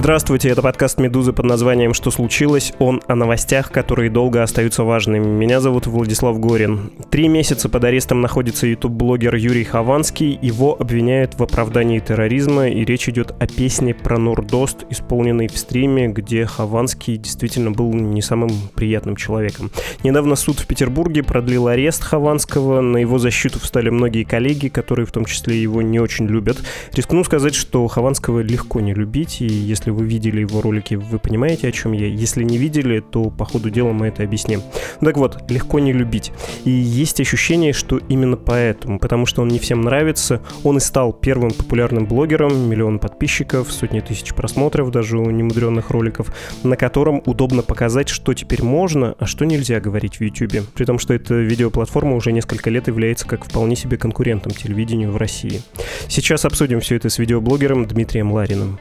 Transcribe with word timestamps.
Здравствуйте, 0.00 0.48
это 0.48 0.62
подкаст 0.62 0.98
«Медузы» 0.98 1.34
под 1.34 1.44
названием 1.44 1.92
«Что 1.92 2.10
случилось?». 2.10 2.72
Он 2.78 3.02
о 3.06 3.14
новостях, 3.14 3.70
которые 3.70 4.08
долго 4.08 4.42
остаются 4.42 4.82
важными. 4.82 5.26
Меня 5.26 5.60
зовут 5.60 5.86
Владислав 5.86 6.40
Горин. 6.40 6.90
Три 7.10 7.28
месяца 7.28 7.68
под 7.68 7.84
арестом 7.84 8.22
находится 8.22 8.66
ютуб-блогер 8.66 9.36
Юрий 9.36 9.62
Хованский. 9.62 10.38
Его 10.40 10.74
обвиняют 10.80 11.34
в 11.38 11.42
оправдании 11.42 11.98
терроризма, 11.98 12.70
и 12.70 12.82
речь 12.86 13.10
идет 13.10 13.34
о 13.38 13.46
песне 13.46 13.92
про 13.92 14.18
Нордост, 14.18 14.86
исполненной 14.88 15.48
в 15.48 15.58
стриме, 15.58 16.08
где 16.08 16.46
Хованский 16.46 17.18
действительно 17.18 17.70
был 17.70 17.92
не 17.92 18.22
самым 18.22 18.52
приятным 18.74 19.16
человеком. 19.16 19.70
Недавно 20.02 20.34
суд 20.34 20.60
в 20.60 20.66
Петербурге 20.66 21.22
продлил 21.22 21.66
арест 21.66 22.02
Хованского. 22.04 22.80
На 22.80 22.96
его 22.96 23.18
защиту 23.18 23.60
встали 23.60 23.90
многие 23.90 24.24
коллеги, 24.24 24.68
которые 24.68 25.04
в 25.04 25.12
том 25.12 25.26
числе 25.26 25.60
его 25.60 25.82
не 25.82 26.00
очень 26.00 26.26
любят. 26.26 26.56
Рискну 26.94 27.22
сказать, 27.22 27.54
что 27.54 27.86
Хованского 27.86 28.40
легко 28.40 28.80
не 28.80 28.94
любить, 28.94 29.42
и 29.42 29.46
если 29.46 29.89
если 29.90 30.02
вы 30.02 30.06
видели 30.06 30.40
его 30.40 30.60
ролики, 30.60 30.94
вы 30.94 31.18
понимаете, 31.18 31.68
о 31.68 31.72
чем 31.72 31.92
я. 31.92 32.06
Если 32.06 32.44
не 32.44 32.58
видели, 32.58 33.00
то 33.00 33.30
по 33.30 33.44
ходу 33.44 33.70
дела 33.70 33.92
мы 33.92 34.06
это 34.06 34.22
объясним. 34.22 34.62
Ну 35.00 35.06
так 35.06 35.16
вот, 35.16 35.50
легко 35.50 35.78
не 35.80 35.92
любить. 35.92 36.32
И 36.64 36.70
есть 36.70 37.20
ощущение, 37.20 37.72
что 37.72 37.98
именно 38.08 38.36
поэтому, 38.36 38.98
потому 38.98 39.26
что 39.26 39.42
он 39.42 39.48
не 39.48 39.58
всем 39.58 39.80
нравится, 39.80 40.42
он 40.62 40.76
и 40.76 40.80
стал 40.80 41.12
первым 41.12 41.50
популярным 41.50 42.06
блогером, 42.06 42.68
миллион 42.68 42.98
подписчиков, 42.98 43.72
сотни 43.72 44.00
тысяч 44.00 44.32
просмотров 44.34 44.90
даже 44.90 45.18
у 45.18 45.30
немудренных 45.30 45.90
роликов, 45.90 46.32
на 46.62 46.76
котором 46.76 47.22
удобно 47.26 47.62
показать, 47.62 48.08
что 48.08 48.34
теперь 48.34 48.62
можно, 48.62 49.14
а 49.18 49.26
что 49.26 49.44
нельзя 49.44 49.80
говорить 49.80 50.16
в 50.16 50.20
YouTube. 50.20 50.68
При 50.74 50.84
том, 50.84 50.98
что 50.98 51.14
эта 51.14 51.34
видеоплатформа 51.34 52.14
уже 52.14 52.32
несколько 52.32 52.70
лет 52.70 52.86
является 52.86 53.26
как 53.26 53.44
вполне 53.44 53.76
себе 53.76 53.96
конкурентом 53.96 54.52
телевидению 54.52 55.10
в 55.10 55.16
России. 55.16 55.62
Сейчас 56.08 56.44
обсудим 56.44 56.80
все 56.80 56.96
это 56.96 57.08
с 57.08 57.18
видеоблогером 57.18 57.86
Дмитрием 57.86 58.32
Лариным. 58.32 58.78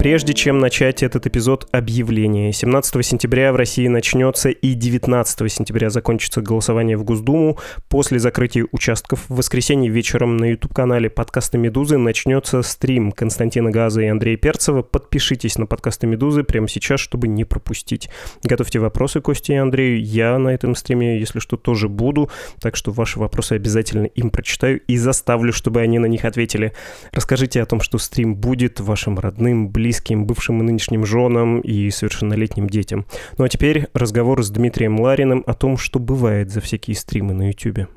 Прежде 0.00 0.32
чем 0.32 0.60
начать 0.60 1.02
этот 1.02 1.26
эпизод 1.26 1.68
объявления, 1.72 2.54
17 2.54 3.04
сентября 3.04 3.52
в 3.52 3.56
России 3.56 3.86
начнется 3.86 4.48
и 4.48 4.72
19 4.72 5.52
сентября 5.52 5.90
закончится 5.90 6.40
голосование 6.40 6.96
в 6.96 7.04
Госдуму. 7.04 7.58
После 7.90 8.18
закрытия 8.18 8.66
участков 8.72 9.26
в 9.28 9.36
воскресенье 9.36 9.90
вечером 9.90 10.38
на 10.38 10.52
YouTube-канале 10.52 11.10
подкаста 11.10 11.58
«Медузы» 11.58 11.98
начнется 11.98 12.62
стрим 12.62 13.12
Константина 13.12 13.70
Газа 13.70 14.00
и 14.00 14.06
Андрея 14.06 14.38
Перцева. 14.38 14.80
Подпишитесь 14.80 15.58
на 15.58 15.66
подкасты 15.66 16.06
«Медузы» 16.06 16.44
прямо 16.44 16.66
сейчас, 16.66 16.98
чтобы 16.98 17.28
не 17.28 17.44
пропустить. 17.44 18.08
Готовьте 18.42 18.78
вопросы 18.78 19.20
Косте 19.20 19.52
и 19.52 19.56
Андрею. 19.56 20.02
Я 20.02 20.38
на 20.38 20.48
этом 20.48 20.76
стриме, 20.76 21.20
если 21.20 21.40
что, 21.40 21.58
тоже 21.58 21.90
буду, 21.90 22.30
так 22.58 22.74
что 22.74 22.90
ваши 22.90 23.18
вопросы 23.18 23.52
обязательно 23.52 24.06
им 24.06 24.30
прочитаю 24.30 24.80
и 24.80 24.96
заставлю, 24.96 25.52
чтобы 25.52 25.82
они 25.82 25.98
на 25.98 26.06
них 26.06 26.24
ответили. 26.24 26.72
Расскажите 27.12 27.60
о 27.60 27.66
том, 27.66 27.82
что 27.82 27.98
стрим 27.98 28.34
будет 28.34 28.80
вашим 28.80 29.18
родным, 29.18 29.68
близким, 29.68 29.89
близким, 29.90 30.24
бывшим 30.24 30.60
и 30.60 30.62
нынешним 30.62 31.04
женам 31.04 31.58
и 31.60 31.90
совершеннолетним 31.90 32.68
детям. 32.68 33.06
Ну 33.38 33.44
а 33.44 33.48
теперь 33.48 33.88
разговор 33.92 34.40
с 34.44 34.48
Дмитрием 34.48 35.00
Лариным 35.00 35.42
о 35.48 35.54
том, 35.54 35.76
что 35.76 35.98
бывает 35.98 36.50
за 36.50 36.60
всякие 36.60 36.94
стримы 36.94 37.34
на 37.34 37.48
YouTube. 37.48 37.88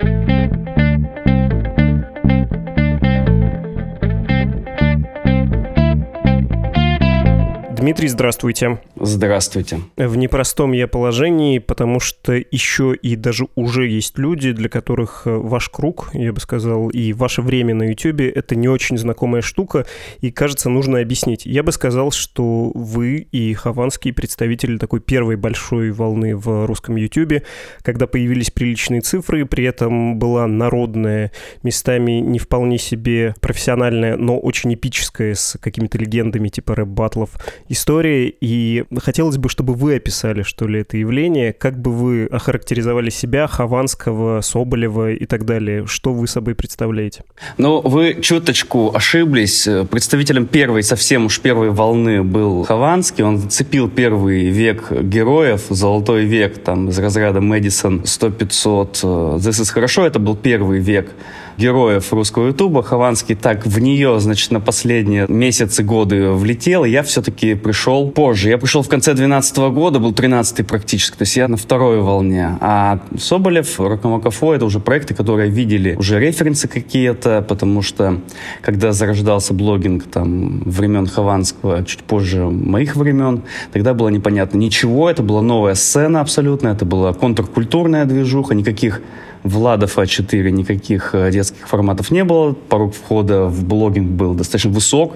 Дмитрий, 7.84 8.08
здравствуйте. 8.08 8.80
Здравствуйте. 8.98 9.80
В 9.98 10.16
непростом 10.16 10.72
я 10.72 10.88
положении, 10.88 11.58
потому 11.58 12.00
что 12.00 12.32
еще 12.32 12.94
и 12.94 13.14
даже 13.14 13.48
уже 13.56 13.86
есть 13.86 14.16
люди, 14.16 14.52
для 14.52 14.70
которых 14.70 15.26
э, 15.26 15.30
ваш 15.30 15.68
круг, 15.68 16.08
я 16.14 16.32
бы 16.32 16.40
сказал, 16.40 16.88
и 16.88 17.12
ваше 17.12 17.42
время 17.42 17.74
на 17.74 17.82
YouTube— 17.82 18.20
это 18.34 18.56
не 18.56 18.68
очень 18.68 18.96
знакомая 18.96 19.42
штука, 19.42 19.84
и, 20.22 20.30
кажется, 20.30 20.70
нужно 20.70 21.00
объяснить. 21.00 21.44
Я 21.44 21.62
бы 21.62 21.72
сказал, 21.72 22.10
что 22.10 22.72
вы 22.74 23.28
и 23.30 23.52
Хованский 23.52 24.14
представители 24.14 24.78
такой 24.78 25.00
первой 25.00 25.36
большой 25.36 25.90
волны 25.90 26.34
в 26.34 26.64
русском 26.64 26.96
YouTube, 26.96 27.42
когда 27.82 28.06
появились 28.06 28.50
приличные 28.50 29.02
цифры, 29.02 29.44
при 29.44 29.64
этом 29.64 30.18
была 30.18 30.46
народная, 30.46 31.32
местами 31.62 32.12
не 32.12 32.38
вполне 32.38 32.78
себе 32.78 33.34
профессиональная, 33.42 34.16
но 34.16 34.38
очень 34.38 34.72
эпическая, 34.72 35.34
с 35.34 35.58
какими-то 35.60 35.98
легендами 35.98 36.48
типа 36.48 36.76
рэп-батлов 36.76 37.32
история, 37.74 38.32
и 38.40 38.84
хотелось 38.98 39.36
бы, 39.36 39.50
чтобы 39.50 39.74
вы 39.74 39.96
описали, 39.96 40.42
что 40.42 40.66
ли, 40.66 40.80
это 40.80 40.96
явление, 40.96 41.52
как 41.52 41.78
бы 41.78 41.92
вы 41.92 42.24
охарактеризовали 42.24 43.10
себя, 43.10 43.46
Хованского, 43.46 44.40
Соболева 44.40 45.12
и 45.12 45.26
так 45.26 45.44
далее, 45.44 45.86
что 45.86 46.14
вы 46.14 46.26
собой 46.26 46.54
представляете? 46.54 47.24
Ну, 47.58 47.82
вы 47.82 48.18
чуточку 48.22 48.92
ошиблись. 48.94 49.68
Представителем 49.90 50.46
первой, 50.46 50.82
совсем 50.82 51.26
уж 51.26 51.40
первой 51.40 51.70
волны 51.70 52.22
был 52.22 52.64
Хованский, 52.64 53.22
он 53.22 53.38
зацепил 53.38 53.90
первый 53.90 54.48
век 54.48 54.90
героев, 54.90 55.66
золотой 55.68 56.24
век, 56.24 56.58
там, 56.58 56.88
из 56.88 56.98
разряда 56.98 57.42
Мэдисон 57.42 58.02
100-500, 58.04 59.34
This 59.34 59.60
is 59.60 59.70
хорошо, 59.70 60.06
это 60.06 60.18
был 60.18 60.36
первый 60.36 60.78
век 60.78 61.10
героев 61.58 62.12
русского 62.12 62.48
ютуба. 62.48 62.82
Хованский 62.82 63.34
так 63.34 63.66
в 63.66 63.78
нее, 63.78 64.18
значит, 64.20 64.50
на 64.50 64.60
последние 64.60 65.26
месяцы, 65.28 65.82
годы 65.82 66.30
влетел. 66.30 66.84
И 66.84 66.90
я 66.90 67.02
все-таки 67.02 67.54
пришел 67.54 68.10
позже. 68.10 68.50
Я 68.50 68.58
пришел 68.58 68.82
в 68.82 68.88
конце 68.88 69.12
2012 69.12 69.56
года, 69.72 69.98
был 69.98 70.12
13-й 70.12 70.64
практически. 70.64 71.16
То 71.16 71.22
есть 71.22 71.36
я 71.36 71.48
на 71.48 71.56
второй 71.56 72.00
волне. 72.00 72.58
А 72.60 73.00
Соболев, 73.18 73.78
Рокомакафо, 73.80 74.54
это 74.54 74.64
уже 74.64 74.80
проекты, 74.80 75.14
которые 75.14 75.50
видели 75.50 75.94
уже 75.98 76.18
референсы 76.18 76.68
какие-то, 76.68 77.44
потому 77.46 77.82
что 77.82 78.20
когда 78.62 78.92
зарождался 78.92 79.54
блогинг 79.54 80.04
там 80.04 80.60
времен 80.64 81.06
Хованского, 81.06 81.84
чуть 81.84 82.00
позже 82.00 82.44
моих 82.44 82.96
времен, 82.96 83.42
тогда 83.72 83.94
было 83.94 84.08
непонятно 84.08 84.58
ничего. 84.58 85.10
Это 85.10 85.22
была 85.22 85.42
новая 85.42 85.74
сцена 85.74 86.20
абсолютно. 86.20 86.68
Это 86.68 86.84
была 86.84 87.12
контркультурная 87.12 88.04
движуха, 88.04 88.54
никаких 88.54 89.00
Владов 89.44 89.98
А4 89.98 90.50
никаких 90.50 91.14
э, 91.14 91.30
детских 91.30 91.68
форматов 91.68 92.10
не 92.10 92.24
было. 92.24 92.54
Порог 92.54 92.94
входа 92.94 93.44
в 93.44 93.62
блогинг 93.62 94.10
был 94.10 94.34
достаточно 94.34 94.70
высок. 94.70 95.14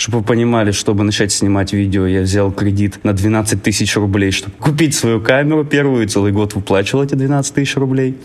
Чтобы 0.00 0.20
вы 0.20 0.24
понимали, 0.24 0.70
чтобы 0.70 1.04
начать 1.04 1.30
снимать 1.30 1.74
видео, 1.74 2.06
я 2.06 2.22
взял 2.22 2.50
кредит 2.50 3.00
на 3.02 3.12
12 3.12 3.62
тысяч 3.62 3.96
рублей, 3.96 4.30
чтобы 4.30 4.56
купить 4.56 4.94
свою 4.94 5.20
камеру 5.20 5.62
первую, 5.62 6.04
и 6.04 6.06
целый 6.06 6.32
год 6.32 6.54
выплачивал 6.54 7.04
эти 7.04 7.14
12 7.14 7.54
тысяч 7.54 7.76
рублей. 7.76 8.16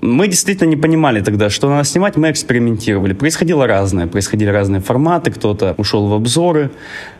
Мы 0.00 0.28
действительно 0.28 0.68
не 0.68 0.76
понимали 0.76 1.20
тогда, 1.20 1.50
что 1.50 1.68
надо 1.68 1.82
снимать, 1.82 2.16
мы 2.16 2.30
экспериментировали. 2.30 3.12
Происходило 3.12 3.66
разное, 3.66 4.06
происходили 4.06 4.50
разные 4.50 4.80
форматы, 4.80 5.32
кто-то 5.32 5.74
ушел 5.78 6.06
в 6.06 6.14
обзоры. 6.14 6.70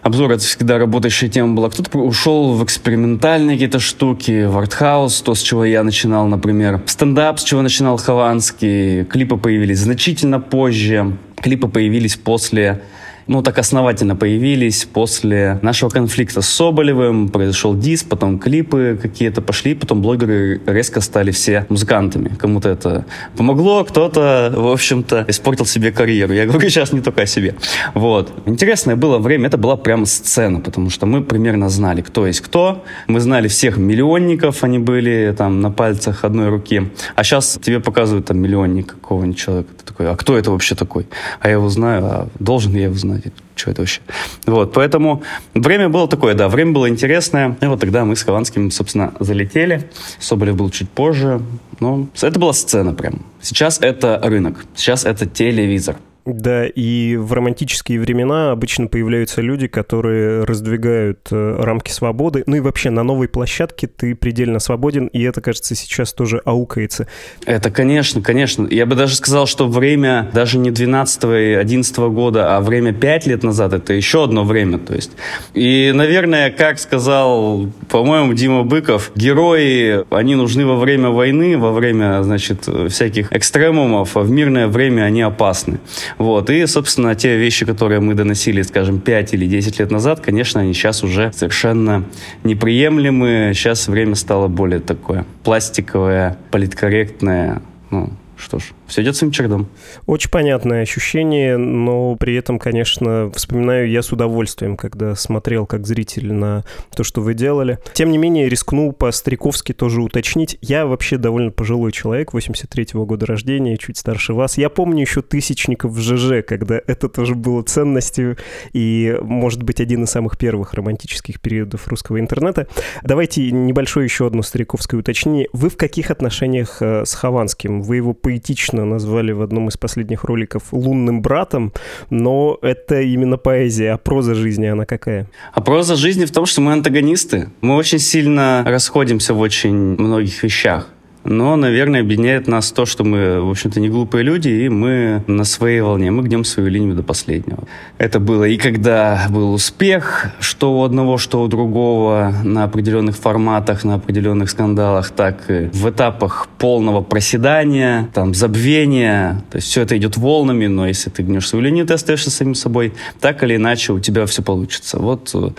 Обзор— 0.03 0.31
это 0.33 0.45
всегда 0.45 0.79
работающая 0.79 1.29
тема 1.29 1.57
была. 1.57 1.69
Кто-то 1.69 1.99
ушел 1.99 2.55
в 2.55 2.63
экспериментальные 2.63 3.57
какие-то 3.57 3.81
штуки, 3.81 4.45
в 4.45 4.57
артхаус, 4.57 5.21
то, 5.23 5.35
с 5.35 5.43
чего 5.43 5.65
я 5.65 5.83
начинал, 5.83 6.29
например. 6.29 6.81
Стендап, 6.87 7.41
с 7.41 7.43
чего 7.43 7.61
начинал 7.61 7.97
Хованский. 7.97 9.05
Клипы 9.07 9.37
появились 9.37 9.81
значительно 9.81 10.39
позже. 10.39 11.17
Клипы 11.43 11.67
появились 11.67 12.15
после 12.15 12.83
ну, 13.31 13.43
так 13.43 13.59
основательно 13.59 14.17
появились 14.17 14.89
после 14.93 15.61
нашего 15.63 15.89
конфликта 15.89 16.43
с 16.43 16.49
Соболевым. 16.49 17.29
Произошел 17.29 17.77
дис, 17.77 18.03
потом 18.03 18.41
клипы 18.41 18.99
какие-то 19.01 19.41
пошли, 19.41 19.77
потом 19.77 20.03
блогеры 20.03 20.61
резко 20.67 21.01
стали 21.01 21.31
все 21.31 21.65
музыкантами. 21.69 22.35
Кому-то 22.37 22.69
это 22.69 23.05
помогло, 23.37 23.85
кто-то, 23.85 24.53
в 24.53 24.67
общем-то, 24.67 25.27
испортил 25.29 25.65
себе 25.65 25.93
карьеру. 25.93 26.33
Я 26.33 26.45
говорю 26.47 26.69
сейчас 26.69 26.93
не 26.93 27.03
только 27.03 27.23
о 27.23 27.27
себе. 27.27 27.55
Вот. 27.95 28.33
Интересное 28.47 28.97
было 28.97 29.19
время, 29.19 29.47
это 29.47 29.59
была 29.59 29.77
прямо 29.77 30.07
сцена, 30.07 30.59
потому 30.59 30.91
что 30.91 31.07
мы 31.07 31.23
примерно 31.23 31.69
знали, 31.69 32.01
кто 32.01 32.27
есть 32.27 32.41
кто. 32.41 32.83
Мы 33.07 33.21
знали 33.21 33.47
всех 33.47 33.77
миллионников, 33.77 34.65
они 34.65 34.81
были 34.81 35.33
там 35.39 35.61
на 35.61 35.71
пальцах 35.71 36.25
одной 36.25 36.49
руки. 36.49 36.91
А 37.15 37.23
сейчас 37.23 37.61
тебе 37.63 37.79
показывают 37.79 38.27
там 38.27 38.39
миллионник 38.39 38.89
какого-нибудь 38.89 39.39
человека. 39.39 39.69
Ты 39.79 39.85
такой, 39.85 40.11
а 40.11 40.17
кто 40.17 40.37
это 40.37 40.51
вообще 40.51 40.75
такой? 40.75 41.07
А 41.39 41.47
я 41.47 41.55
его 41.55 41.69
знаю, 41.69 42.05
а 42.05 42.29
должен 42.41 42.75
я 42.75 42.87
его 42.87 42.95
знать? 42.97 43.20
Что 43.55 43.71
это 43.71 43.83
вообще. 43.83 44.01
Вот, 44.47 44.73
поэтому 44.73 45.23
время 45.55 45.89
было 45.89 46.09
такое, 46.09 46.35
да, 46.35 46.49
время 46.49 46.73
было 46.73 46.89
интересное. 46.89 47.57
И 47.61 47.67
вот 47.67 47.81
тогда 47.81 48.05
мы 48.05 48.17
с 48.17 48.23
Хованским, 48.23 48.71
собственно, 48.71 49.15
залетели. 49.21 49.91
Соболев 50.19 50.57
был 50.57 50.71
чуть 50.71 50.89
позже. 50.89 51.41
Но 51.81 52.09
это 52.21 52.39
была 52.39 52.53
сцена 52.53 52.95
прям. 52.95 53.23
Сейчас 53.41 53.79
это 53.81 54.21
рынок, 54.23 54.65
сейчас 54.75 55.05
это 55.05 55.27
телевизор. 55.27 55.97
Да, 56.27 56.67
и 56.67 57.17
в 57.17 57.33
романтические 57.33 57.99
времена 57.99 58.53
обычно 58.53 58.87
появляются 58.87 59.41
люди, 59.41 59.67
которые 59.69 60.45
раздвигают 60.45 61.29
э, 61.31 61.57
рамки 61.61 61.91
свободы. 61.91 62.43
Ну 62.47 62.57
и 62.57 62.61
вообще 62.61 62.91
на 62.91 63.03
новой 63.03 63.29
площадке 63.29 63.87
ты 63.87 64.15
предельно 64.15 64.59
свободен, 64.59 65.07
и 65.07 65.23
это, 65.23 65.41
кажется, 65.41 65.75
сейчас 65.75 66.13
тоже 66.13 66.43
аукается. 66.45 67.07
Это, 67.47 67.71
конечно, 67.71 68.21
конечно. 68.21 68.67
Я 68.71 68.87
бы 68.87 68.97
даже 68.97 69.17
сказал, 69.17 69.47
что 69.47 69.67
время 69.67 70.31
даже 70.35 70.59
не 70.59 70.71
12 70.71 71.25
и 71.25 71.55
11 71.55 71.97
года, 71.99 72.57
а 72.57 72.61
время 72.61 72.93
5 72.93 73.27
лет 73.27 73.43
назад, 73.43 73.73
это 73.73 73.93
еще 73.95 74.25
одно 74.25 74.45
время. 74.45 74.79
То 74.79 74.95
есть. 74.95 75.13
И, 75.55 75.93
наверное, 75.95 76.51
как 76.51 76.79
сказал, 76.79 77.69
по-моему, 77.89 78.35
Дима 78.35 78.63
Быков, 78.65 79.11
герои, 79.15 80.05
они 80.15 80.35
нужны 80.35 80.67
во 80.67 80.77
время 80.77 81.09
войны, 81.11 81.57
во 81.57 81.73
время, 81.73 82.23
значит, 82.23 82.69
всяких 82.91 83.33
экстремумов, 83.33 84.17
а 84.17 84.21
в 84.21 84.31
мирное 84.31 84.69
время 84.69 85.03
они 85.03 85.23
опасны. 85.23 85.81
Вот. 86.19 86.51
И, 86.51 86.67
собственно, 86.67 87.15
те 87.15 87.37
вещи, 87.37 87.67
которые 87.67 88.01
мы 88.01 88.15
доносили, 88.15 88.63
скажем, 88.63 89.01
5 89.01 89.35
или 89.35 89.47
10 89.47 89.79
лет 89.81 89.91
назад, 89.91 90.21
конечно, 90.21 90.61
они 90.61 90.75
сейчас 90.75 91.03
уже 91.03 91.33
совершенно 91.33 92.05
неприемлемы. 92.45 93.53
Сейчас 93.55 93.89
время 93.89 94.15
стало 94.15 94.49
более 94.49 94.81
такое 94.81 95.25
пластиковое, 95.45 96.39
политкорректное. 96.51 97.63
Ну, 97.91 98.11
что 98.37 98.59
ж, 98.59 98.73
все 98.91 99.03
идет 99.03 99.17
своим 99.17 99.31
чередом. 99.31 99.69
Очень 100.07 100.31
понятное 100.31 100.83
ощущение, 100.83 101.57
но 101.57 102.17
при 102.17 102.35
этом, 102.35 102.59
конечно, 102.59 103.31
вспоминаю 103.35 103.89
я 103.89 104.03
с 104.03 104.13
удовольствием, 104.13 104.77
когда 104.77 105.15
смотрел 105.15 105.65
как 105.65 105.87
зритель 105.87 106.33
на 106.33 106.65
то, 106.95 107.05
что 107.05 107.21
вы 107.21 107.35
делали. 107.35 107.79
Тем 107.95 108.11
не 108.11 108.19
менее, 108.19 108.49
рискнул 108.49 108.93
по-стариковски 108.93 109.73
тоже 109.73 110.03
уточнить. 110.03 110.59
Я 110.61 110.87
вообще 110.87 111.19
довольно 111.19 111.53
пожилой 111.53 111.93
человек, 111.93 112.35
83-го 112.35 113.07
года 113.07 113.27
рождения, 113.27 113.77
чуть 113.77 113.97
старше 113.97 114.35
вас. 114.35 114.59
Я 114.59 114.69
помню 114.69 115.03
еще 115.03 115.23
тысячников 115.23 115.93
в 115.93 116.01
ЖЖ, 116.01 116.45
когда 116.45 116.81
это 116.85 117.09
тоже 117.09 117.37
было 117.37 117.63
ценностью 117.63 118.37
и, 118.73 119.17
может 119.21 119.63
быть, 119.63 119.81
один 119.81 120.03
из 120.03 120.11
самых 120.11 120.37
первых 120.37 120.75
романтических 120.75 121.41
периодов 121.41 121.87
русского 121.87 122.19
интернета. 122.19 122.67
Давайте 123.05 123.53
небольшое 123.53 124.05
еще 124.05 124.27
одно 124.27 124.43
стариковское 124.43 124.99
уточнение. 124.99 125.49
Вы 125.53 125.71
в 125.71 125.77
каких 125.77 126.11
отношениях 126.11 126.79
э, 126.81 127.05
с 127.05 127.15
Хованским? 127.15 127.83
Вы 127.83 127.97
его 127.97 128.15
поэтично 128.15 128.80
точно 128.81 128.85
назвали 128.85 129.33
в 129.33 129.43
одном 129.43 129.69
из 129.69 129.77
последних 129.77 130.25
роликов 130.25 130.63
лунным 130.73 131.23
братом, 131.23 131.73
но 132.11 132.59
это 132.63 133.01
именно 133.03 133.37
поэзия, 133.37 133.93
а 133.93 133.99
проза 133.99 134.35
жизни 134.35 134.67
она 134.67 134.85
какая? 134.87 135.27
А 135.55 135.61
проза 135.61 135.97
жизни 135.97 136.25
в 136.25 136.31
том, 136.31 136.47
что 136.47 136.61
мы 136.61 136.73
антагонисты. 136.73 137.49
Мы 137.61 137.77
очень 137.77 137.99
сильно 137.99 138.65
расходимся 138.67 139.35
в 139.35 139.41
очень 139.41 139.75
многих 139.99 140.43
вещах. 140.43 140.89
Но, 141.25 141.57
наверное, 141.57 142.01
объединяет 142.01 142.49
нас 142.49 142.73
то, 142.73 142.87
что 142.87 143.05
мы, 143.05 143.43
в 143.43 143.51
общем-то, 143.51 143.79
не 143.79 143.91
глупые 143.91 144.25
люди, 144.25 144.49
и 144.49 144.69
мы 144.69 145.23
на 145.27 145.45
своей 145.45 145.83
волне, 145.83 146.11
мы 146.11 146.23
гнем 146.23 146.45
свою 146.45 146.71
линию 146.71 146.95
до 146.95 147.03
последнего. 147.03 147.65
Это 147.99 148.21
было 148.21 148.45
и 148.45 148.57
когда 148.57 149.27
был 149.29 149.53
успех, 149.53 150.31
что 150.41 150.81
у 150.81 150.83
одного, 150.83 151.19
что 151.19 151.43
у 151.43 151.49
другого, 151.49 152.35
на 152.43 152.65
определенных 152.65 153.17
форматах, 153.17 153.85
на 153.85 153.95
определенных 153.95 154.49
скандалах, 154.49 155.11
так 155.11 155.51
и 155.51 155.69
в 155.73 155.91
этапах 155.91 156.49
полного 156.59 157.03
проседания, 157.03 158.09
там, 158.15 158.33
забвения. 158.33 159.43
То 159.51 159.57
есть 159.57 159.69
все 159.69 159.83
это 159.83 159.97
идет 159.99 160.17
волнами, 160.17 160.67
но 160.69 160.87
если 160.87 161.11
ты 161.11 161.23
гнешь 161.23 161.49
свою 161.49 161.65
линию, 161.65 161.87
ты 161.87 161.95
остаешься 161.95 162.31
самим 162.31 162.55
собой. 162.55 162.95
Так 163.21 163.43
или 163.43 163.57
иначе 163.57 163.93
у 163.93 164.01
тебя 164.01 164.25
все 164.25 164.43
получится. 164.43 164.99
Вот 164.99 165.31
э, 165.35 165.51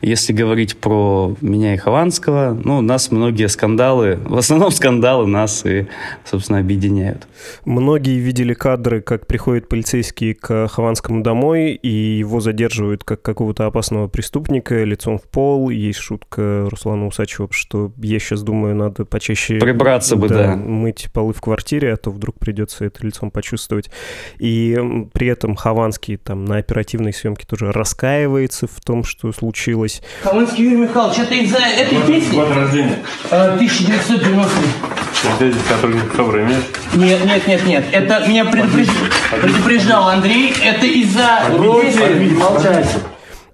если 0.00 0.32
говорить 0.32 0.76
про 0.76 1.34
меня 1.40 1.74
и 1.74 1.76
Хованского, 1.76 2.56
ну, 2.62 2.78
у 2.78 2.82
нас 2.82 3.10
многие 3.10 3.48
скандалы, 3.48 4.18
в 4.24 4.36
основном 4.36 4.70
скандалы 4.70 5.07
скандалы 5.08 5.26
нас 5.26 5.64
и, 5.64 5.86
собственно, 6.24 6.58
объединяют. 6.58 7.26
Многие 7.64 8.18
видели 8.18 8.52
кадры, 8.54 9.00
как 9.00 9.26
приходят 9.26 9.68
полицейские 9.68 10.34
к 10.34 10.68
Хованскому 10.68 11.22
домой, 11.22 11.72
и 11.72 11.88
его 11.88 12.40
задерживают 12.40 13.04
как 13.04 13.22
какого-то 13.22 13.66
опасного 13.66 14.08
преступника 14.08 14.84
лицом 14.84 15.18
в 15.18 15.22
пол. 15.22 15.70
Есть 15.70 16.00
шутка 16.00 16.68
Руслана 16.70 17.06
Усачева, 17.06 17.48
что 17.50 17.92
я 17.98 18.18
сейчас 18.18 18.42
думаю, 18.42 18.74
надо 18.74 19.04
почаще... 19.04 19.58
Прибраться 19.58 20.16
бы, 20.16 20.28
да. 20.28 20.56
Мыть 20.56 21.08
полы 21.12 21.32
в 21.32 21.40
квартире, 21.40 21.94
а 21.94 21.96
то 21.96 22.10
вдруг 22.10 22.38
придется 22.38 22.84
это 22.84 23.06
лицом 23.06 23.30
почувствовать. 23.30 23.90
И 24.38 24.78
при 25.12 25.28
этом 25.28 25.56
Хованский 25.56 26.16
там 26.16 26.44
на 26.44 26.58
оперативной 26.58 27.12
съемке 27.12 27.46
тоже 27.46 27.72
раскаивается 27.72 28.66
в 28.66 28.80
том, 28.84 29.04
что 29.04 29.32
случилось. 29.32 30.02
Хованский 30.22 30.64
Юрий 30.64 30.76
Михайлович, 30.76 31.18
это 31.18 31.34
из-за 31.34 31.58
этой 31.58 31.98
песни? 32.06 32.34
Год 32.34 32.50
рождения. 32.54 32.98
1990 33.30 34.97
Дядя 35.38 35.56
сотрудник 35.68 36.12
КОБРа 36.14 36.44
имеешь? 36.44 36.64
Нет, 36.94 37.24
нет, 37.24 37.46
нет, 37.46 37.66
нет. 37.66 37.84
Это 37.92 38.26
меня 38.26 38.44
предупреж... 38.44 38.88
предупреждал 39.40 40.08
Андрей. 40.08 40.54
Это 40.62 40.86
из-за... 40.86 41.40
Молчать 41.56 42.88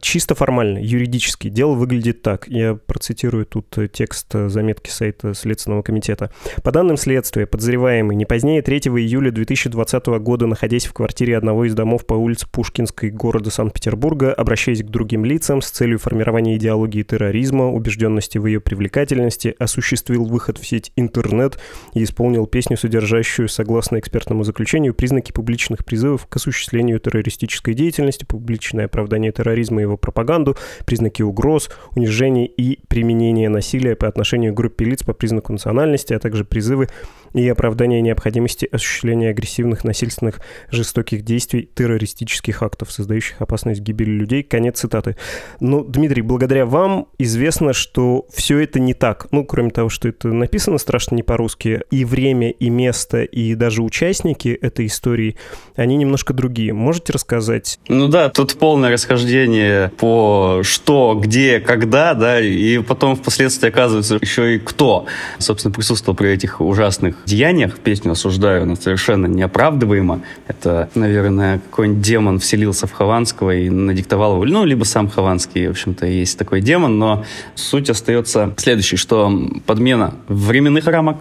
чисто 0.05 0.35
формально, 0.35 0.79
юридически 0.79 1.49
дело 1.49 1.73
выглядит 1.73 2.23
так. 2.23 2.47
Я 2.47 2.75
процитирую 2.75 3.47
тут 3.47 3.77
э, 3.79 3.89
текст 3.89 4.33
э, 4.35 4.49
заметки 4.49 4.91
сайта 4.91 5.35
Следственного 5.35 5.83
комитета. 5.83 6.31
По 6.63 6.71
данным 6.71 6.97
следствия, 6.97 7.47
подозреваемый 7.47 8.15
не 8.15 8.27
позднее 8.27 8.61
3 8.61 8.77
июля 8.79 9.31
2020 9.31 10.07
года, 10.07 10.47
находясь 10.47 10.85
в 10.87 10.93
квартире 10.93 11.39
одного 11.39 11.65
из 11.65 11.75
домов 11.75 12.07
по 12.07 12.15
улице 12.15 12.47
Пушкинской 12.51 13.11
города 13.11 13.51
Санкт-Петербурга, 13.51 14.33
обращаясь 14.33 14.83
к 14.83 14.89
другим 14.89 15.25
лицам 15.25 15.63
с 15.63 15.71
целью 15.71 15.99
формирования 15.99 16.57
идеологии 16.57 17.03
терроризма, 17.03 17.71
убежденности 17.71 18.37
в 18.37 18.47
ее 18.47 18.61
привлекательности, 18.61 19.55
осуществил 19.59 20.27
выход 20.27 20.59
в 20.59 20.67
сеть 20.67 20.93
интернет 20.97 21.59
и 21.95 22.05
исполнил 22.05 22.47
песню, 22.47 22.77
содержащую, 22.77 23.49
согласно 23.49 23.99
экспертному 23.99 24.45
заключению, 24.45 24.93
признаки 24.93 25.33
публичных 25.33 25.85
призывов 25.85 26.27
к 26.27 26.37
осуществлению 26.37 27.01
террористической 27.01 27.73
деятельности, 27.73 28.27
публичное 28.27 28.85
оправдание 28.85 29.33
терроризма 29.33 29.81
и 29.81 29.85
его 29.94 29.94
пропаганду, 29.97 30.57
признаки 30.87 31.23
угроз, 31.23 31.71
унижений 31.95 32.47
и 32.47 32.81
применения 32.89 33.49
насилия 33.49 33.97
по 33.97 34.09
отношению 34.09 34.53
к 34.53 34.57
группе 34.57 34.85
лиц 34.85 35.03
по 35.03 35.13
признаку 35.13 35.53
национальности, 35.53 36.13
а 36.13 36.19
также 36.19 36.45
призывы 36.45 36.89
и 37.35 37.49
оправдание 37.49 38.01
необходимости 38.01 38.69
осуществления 38.71 39.31
агрессивных, 39.31 39.85
насильственных, 39.85 40.41
жестоких 40.71 41.23
действий, 41.23 41.69
террористических 41.75 42.63
актов, 42.63 42.93
создающих 42.93 43.43
опасность 43.43 43.81
гибели 43.81 44.11
людей. 44.11 44.43
Конец 44.43 44.81
цитаты. 44.81 45.17
Ну, 45.61 45.85
Дмитрий, 45.85 46.23
благодаря 46.23 46.65
вам 46.65 47.09
известно, 47.19 47.73
что 47.73 48.27
все 48.33 48.61
это 48.61 48.79
не 48.79 48.95
так. 48.95 49.27
Ну, 49.33 49.45
кроме 49.45 49.71
того, 49.71 49.89
что 49.89 50.09
это 50.09 50.29
написано 50.29 50.79
страшно 50.79 51.17
не 51.17 51.23
по-русски, 51.23 51.83
и 51.91 52.05
время, 52.05 52.51
и 52.51 52.71
место, 52.71 53.25
и 53.25 53.55
даже 53.55 53.83
участники 53.83 54.49
этой 54.49 54.87
истории, 54.87 55.37
они 55.75 55.97
немножко 55.97 56.33
другие. 56.33 56.73
Можете 56.73 57.13
рассказать? 57.13 57.81
Ну 57.89 58.09
да, 58.09 58.29
тут 58.29 58.55
полное 58.55 58.93
расхождение 58.93 59.84
по 59.97 60.61
что, 60.63 61.19
где, 61.21 61.61
когда, 61.61 62.15
да, 62.15 62.41
и 62.41 62.79
потом 62.79 63.17
впоследствии 63.17 63.69
оказывается 63.69 64.19
еще 64.21 64.57
и 64.57 64.59
кто, 64.59 65.07
собственно, 65.39 65.73
присутствовал 65.73 66.17
при 66.17 66.31
этих 66.31 66.61
ужасных 66.61 67.17
деяниях. 67.27 67.79
Песню 67.79 68.13
осуждаю, 68.13 68.63
она 68.63 68.77
совершенно 68.77 69.27
неоправдываема. 69.27 70.21
Это, 70.49 70.89
наверное, 70.95 71.59
какой-нибудь 71.59 72.03
демон 72.03 72.39
вселился 72.39 72.87
в 72.87 72.93
Хованского 72.93 73.55
и 73.55 73.71
надиктовал 73.71 74.35
его. 74.35 74.45
Ну, 74.45 74.65
либо 74.65 74.85
сам 74.85 75.09
Хованский, 75.09 75.67
в 75.67 75.71
общем-то, 75.71 76.07
есть 76.07 76.39
такой 76.39 76.61
демон, 76.61 76.99
но 76.99 77.25
суть 77.55 77.91
остается 77.91 78.55
следующей, 78.57 78.97
что 78.97 79.33
подмена 79.67 80.15
временных 80.29 80.87
рамок 80.87 81.17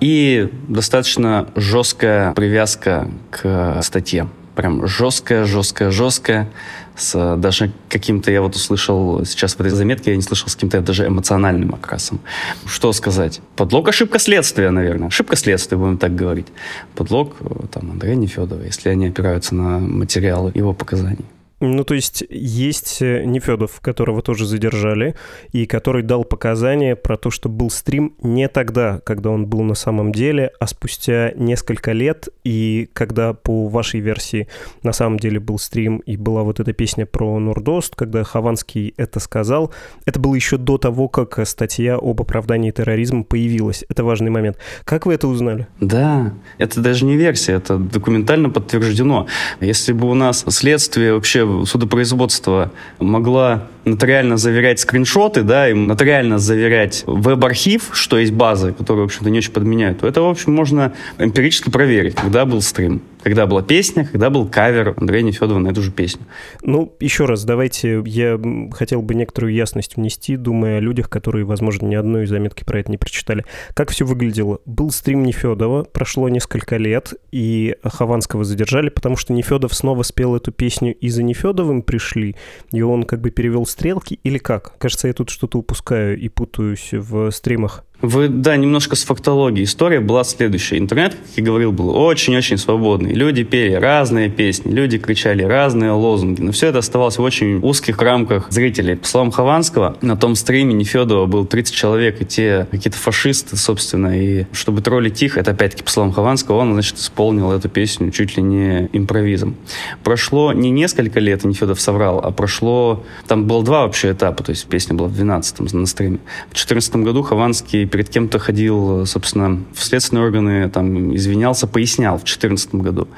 и 0.00 0.48
достаточно 0.68 1.48
жесткая 1.56 2.32
привязка 2.34 3.10
к 3.30 3.80
статье. 3.82 4.28
Прям 4.54 4.86
жесткая, 4.86 5.44
жесткая, 5.44 5.90
жесткая 5.90 6.48
с 6.96 7.36
даже 7.36 7.70
каким-то, 7.88 8.30
я 8.30 8.42
вот 8.42 8.54
услышал 8.54 9.24
сейчас 9.24 9.54
в 9.54 9.60
этой 9.60 9.70
заметке, 9.70 10.10
я 10.10 10.16
не 10.16 10.22
слышал, 10.22 10.48
с 10.48 10.54
каким-то 10.54 10.80
даже 10.80 11.06
эмоциональным 11.06 11.74
окрасом. 11.74 12.20
Что 12.64 12.92
сказать? 12.92 13.40
Подлог 13.54 13.88
ошибка 13.88 14.18
следствия, 14.18 14.70
наверное. 14.70 15.08
Ошибка 15.08 15.36
следствия, 15.36 15.76
будем 15.76 15.98
так 15.98 16.14
говорить. 16.14 16.46
Подлог 16.94 17.36
э, 17.40 17.66
там 17.72 17.90
Андрея 17.90 18.16
Нефедова, 18.16 18.62
если 18.62 18.88
они 18.88 19.08
опираются 19.08 19.54
на 19.54 19.78
материалы 19.78 20.50
его 20.54 20.72
показаний. 20.72 21.24
Ну, 21.60 21.84
то 21.84 21.94
есть 21.94 22.22
есть 22.28 23.00
э, 23.00 23.24
Нефедов, 23.24 23.80
которого 23.80 24.20
тоже 24.20 24.44
задержали, 24.44 25.14
и 25.52 25.64
который 25.64 26.02
дал 26.02 26.24
показания 26.24 26.96
про 26.96 27.16
то, 27.16 27.30
что 27.30 27.48
был 27.48 27.70
стрим 27.70 28.14
не 28.20 28.46
тогда, 28.48 29.00
когда 29.04 29.30
он 29.30 29.46
был 29.46 29.62
на 29.62 29.74
самом 29.74 30.12
деле, 30.12 30.52
а 30.60 30.66
спустя 30.66 31.32
несколько 31.34 31.92
лет, 31.92 32.28
и 32.44 32.90
когда 32.92 33.32
по 33.32 33.68
вашей 33.68 34.00
версии 34.00 34.48
на 34.82 34.92
самом 34.92 35.18
деле 35.18 35.40
был 35.40 35.58
стрим, 35.58 35.98
и 35.98 36.18
была 36.18 36.42
вот 36.42 36.60
эта 36.60 36.74
песня 36.74 37.06
про 37.06 37.38
Нордост, 37.38 37.96
когда 37.96 38.22
Хованский 38.22 38.92
это 38.98 39.18
сказал, 39.18 39.72
это 40.04 40.20
было 40.20 40.34
еще 40.34 40.58
до 40.58 40.76
того, 40.76 41.08
как 41.08 41.40
статья 41.48 41.96
об 41.96 42.20
оправдании 42.20 42.70
терроризма 42.70 43.24
появилась. 43.24 43.82
Это 43.88 44.04
важный 44.04 44.30
момент. 44.30 44.58
Как 44.84 45.06
вы 45.06 45.14
это 45.14 45.26
узнали? 45.26 45.68
Да, 45.80 46.34
это 46.58 46.82
даже 46.82 47.06
не 47.06 47.16
версия, 47.16 47.54
это 47.54 47.78
документально 47.78 48.50
подтверждено. 48.50 49.26
Если 49.60 49.94
бы 49.94 50.10
у 50.10 50.14
нас 50.14 50.44
следствие 50.48 51.14
вообще 51.14 51.45
судопроизводство 51.66 52.70
могла 52.98 53.68
нотариально 53.84 54.36
заверять 54.36 54.80
скриншоты, 54.80 55.42
да, 55.42 55.68
и 55.68 55.74
нотариально 55.74 56.38
заверять 56.38 57.04
веб-архив, 57.06 57.90
что 57.92 58.18
есть 58.18 58.32
базы, 58.32 58.72
которые, 58.72 59.02
в 59.02 59.06
общем-то, 59.06 59.30
не 59.30 59.38
очень 59.38 59.52
подменяют, 59.52 60.00
то 60.00 60.06
это, 60.06 60.22
в 60.22 60.28
общем, 60.28 60.54
можно 60.54 60.92
эмпирически 61.18 61.70
проверить, 61.70 62.14
когда 62.14 62.44
был 62.44 62.62
стрим 62.62 63.00
Когда 63.22 63.46
была 63.46 63.62
песня, 63.62 64.06
когда 64.10 64.30
был 64.30 64.46
кавер 64.46 64.94
Андрея 64.96 65.22
Нефедова 65.22 65.58
на 65.58 65.68
эту 65.68 65.82
же 65.82 65.90
песню. 65.90 66.22
Ну, 66.62 66.94
еще 67.00 67.24
раз, 67.24 67.44
давайте, 67.44 68.02
я 68.04 68.40
хотел 68.72 69.02
бы 69.02 69.14
некоторую 69.14 69.52
ясность 69.52 69.96
внести, 69.96 70.36
думая 70.36 70.78
о 70.78 70.80
людях, 70.80 71.08
которые, 71.08 71.44
возможно, 71.44 71.86
ни 71.86 71.94
одной 71.94 72.26
заметки 72.26 72.64
про 72.64 72.80
это 72.80 72.90
не 72.90 72.98
прочитали. 72.98 73.44
Как 73.74 73.90
все 73.90 74.04
выглядело? 74.04 74.60
Был 74.66 74.90
стрим 74.90 75.24
Нефедова, 75.24 75.84
прошло 75.84 76.28
несколько 76.28 76.76
лет, 76.76 77.14
и 77.32 77.76
Хованского 77.82 78.44
задержали, 78.44 78.90
потому 78.90 79.16
что 79.16 79.32
Нефедов 79.32 79.74
снова 79.74 80.02
спел 80.02 80.36
эту 80.36 80.52
песню, 80.52 80.94
и 80.94 81.08
за 81.08 81.22
Нефедовым 81.22 81.82
пришли, 81.82 82.36
и 82.72 82.82
он 82.82 83.04
как 83.04 83.20
бы 83.20 83.30
перевел 83.30 83.66
стрелки, 83.66 84.20
или 84.22 84.38
как? 84.38 84.78
Кажется, 84.78 85.08
я 85.08 85.14
тут 85.14 85.30
что-то 85.30 85.58
упускаю 85.58 86.18
и 86.18 86.28
путаюсь 86.28 86.90
в 86.92 87.30
стримах. 87.30 87.84
Вы, 88.02 88.28
да, 88.28 88.56
немножко 88.56 88.94
с 88.94 89.04
фактологией. 89.04 89.64
История 89.64 90.00
была 90.00 90.22
следующая. 90.22 90.76
Интернет, 90.76 91.14
как 91.14 91.36
я 91.36 91.42
говорил, 91.42 91.72
был 91.72 91.96
очень-очень 91.96 92.58
свободный. 92.58 93.14
Люди 93.14 93.42
пели 93.42 93.72
разные 93.72 94.28
песни, 94.28 94.70
люди 94.70 94.98
кричали 94.98 95.42
разные 95.42 95.92
лозунги. 95.92 96.42
Но 96.42 96.52
все 96.52 96.66
это 96.66 96.78
оставалось 96.78 97.16
в 97.16 97.22
очень 97.22 97.58
узких 97.62 98.00
рамках 98.02 98.52
зрителей. 98.52 98.96
По 98.96 99.06
словам 99.06 99.30
Хованского, 99.30 99.96
на 100.02 100.14
том 100.14 100.34
стриме 100.34 100.74
Нефедова 100.74 101.24
был 101.24 101.46
30 101.46 101.74
человек, 101.74 102.20
и 102.20 102.26
те 102.26 102.66
какие-то 102.70 102.98
фашисты, 102.98 103.56
собственно. 103.56 104.20
И 104.20 104.44
чтобы 104.52 104.82
троллить 104.82 105.22
их, 105.22 105.38
это 105.38 105.52
опять-таки 105.52 105.82
по 105.82 105.90
словам 105.90 106.12
Хованского, 106.12 106.56
он, 106.58 106.74
значит, 106.74 106.98
исполнил 106.98 107.50
эту 107.50 107.70
песню 107.70 108.10
чуть 108.10 108.36
ли 108.36 108.42
не 108.42 108.90
импровизом. 108.92 109.56
Прошло 110.04 110.52
не 110.52 110.70
несколько 110.70 111.18
лет, 111.18 111.44
и 111.44 111.48
Нефедов 111.48 111.80
соврал, 111.80 112.20
а 112.22 112.30
прошло... 112.30 113.04
Там 113.26 113.46
было 113.46 113.64
два 113.64 113.82
вообще 113.82 114.12
этапа, 114.12 114.44
то 114.44 114.50
есть 114.50 114.66
песня 114.66 114.94
была 114.94 115.08
в 115.08 115.18
12-м 115.18 115.80
на 115.80 115.86
стриме. 115.86 116.18
В 116.50 116.54
2014 116.54 116.96
году 116.96 117.22
Хованский 117.22 117.85
перед 117.86 118.08
кем-то 118.08 118.38
ходил, 118.38 119.06
собственно, 119.06 119.60
в 119.74 119.82
следственные 119.82 120.24
органы, 120.24 120.68
там, 120.68 121.14
извинялся, 121.14 121.66
пояснял 121.66 122.16
в 122.16 122.24
2014 122.24 122.74
году. 122.74 123.08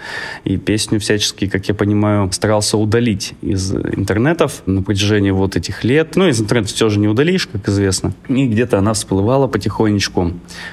И 0.44 0.56
песню 0.56 1.00
всячески, 1.00 1.46
как 1.46 1.66
я 1.68 1.74
понимаю, 1.74 2.30
старался 2.32 2.76
удалить 2.78 3.34
из 3.40 3.72
интернетов 3.72 4.62
на 4.66 4.82
протяжении 4.82 5.30
вот 5.30 5.56
этих 5.56 5.84
лет. 5.84 6.16
Ну, 6.16 6.28
из 6.28 6.40
интернета 6.40 6.72
все 6.74 6.88
же 6.88 6.98
не 6.98 7.08
удалишь, 7.08 7.46
как 7.46 7.68
известно. 7.68 8.12
И 8.28 8.46
где-то 8.46 8.78
она 8.78 8.92
всплывала 8.92 9.46
потихонечку. 9.46 10.32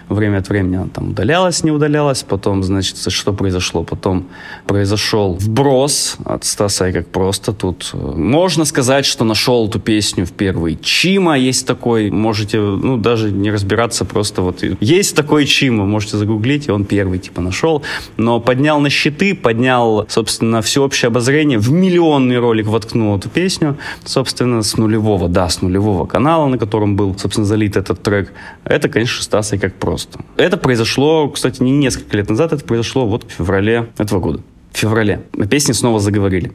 Время 0.09 0.39
от 0.39 0.49
времени 0.49 0.75
она 0.75 0.87
там 0.87 1.09
удалялась, 1.09 1.63
не 1.63 1.71
удалялась. 1.71 2.23
Потом, 2.23 2.63
значит, 2.63 2.97
что 3.11 3.33
произошло? 3.33 3.83
Потом 3.83 4.27
произошел 4.67 5.33
вброс 5.33 6.17
от 6.25 6.43
Стаса 6.43 6.89
и 6.89 6.91
как 6.91 7.07
просто. 7.07 7.53
Тут 7.53 7.91
э, 7.93 7.97
можно 7.97 8.65
сказать, 8.65 9.05
что 9.05 9.23
нашел 9.25 9.67
эту 9.67 9.79
песню 9.79 10.25
в 10.25 10.31
первый. 10.31 10.77
Чима 10.81 11.35
есть 11.35 11.67
такой. 11.67 12.11
Можете, 12.11 12.59
ну, 12.59 12.97
даже 12.97 13.31
не 13.31 13.51
разбираться 13.51 13.84
разбираться 13.85 14.05
просто 14.05 14.41
вот. 14.41 14.63
Есть 14.79 15.15
такой 15.15 15.45
чим, 15.45 15.79
вы 15.79 15.85
можете 15.85 16.17
загуглить, 16.17 16.67
и 16.67 16.71
он 16.71 16.85
первый 16.85 17.19
типа 17.19 17.41
нашел. 17.41 17.83
Но 18.17 18.39
поднял 18.39 18.79
на 18.79 18.89
щиты, 18.89 19.35
поднял, 19.35 20.05
собственно, 20.09 20.61
всеобщее 20.61 21.07
обозрение, 21.07 21.57
в 21.59 21.71
миллионный 21.71 22.39
ролик 22.39 22.67
воткнул 22.67 23.17
эту 23.17 23.29
песню, 23.29 23.77
собственно, 24.05 24.63
с 24.63 24.77
нулевого, 24.77 25.27
да, 25.29 25.49
с 25.49 25.61
нулевого 25.61 26.05
канала, 26.05 26.47
на 26.47 26.57
котором 26.57 26.95
был, 26.95 27.15
собственно, 27.17 27.45
залит 27.45 27.77
этот 27.77 28.01
трек. 28.01 28.31
Это, 28.63 28.89
конечно, 28.89 29.23
Стас 29.23 29.53
и 29.53 29.57
как 29.57 29.73
просто. 29.73 30.19
Это 30.37 30.57
произошло, 30.57 31.29
кстати, 31.29 31.63
не 31.63 31.71
несколько 31.71 32.17
лет 32.17 32.29
назад, 32.29 32.53
это 32.53 32.65
произошло 32.65 33.05
вот 33.05 33.23
в 33.23 33.31
феврале 33.31 33.87
этого 33.97 34.19
года 34.19 34.41
в 34.75 34.77
феврале. 34.77 35.21
О 35.39 35.45
песне 35.45 35.73
снова 35.73 35.99
заговорили. 35.99 36.51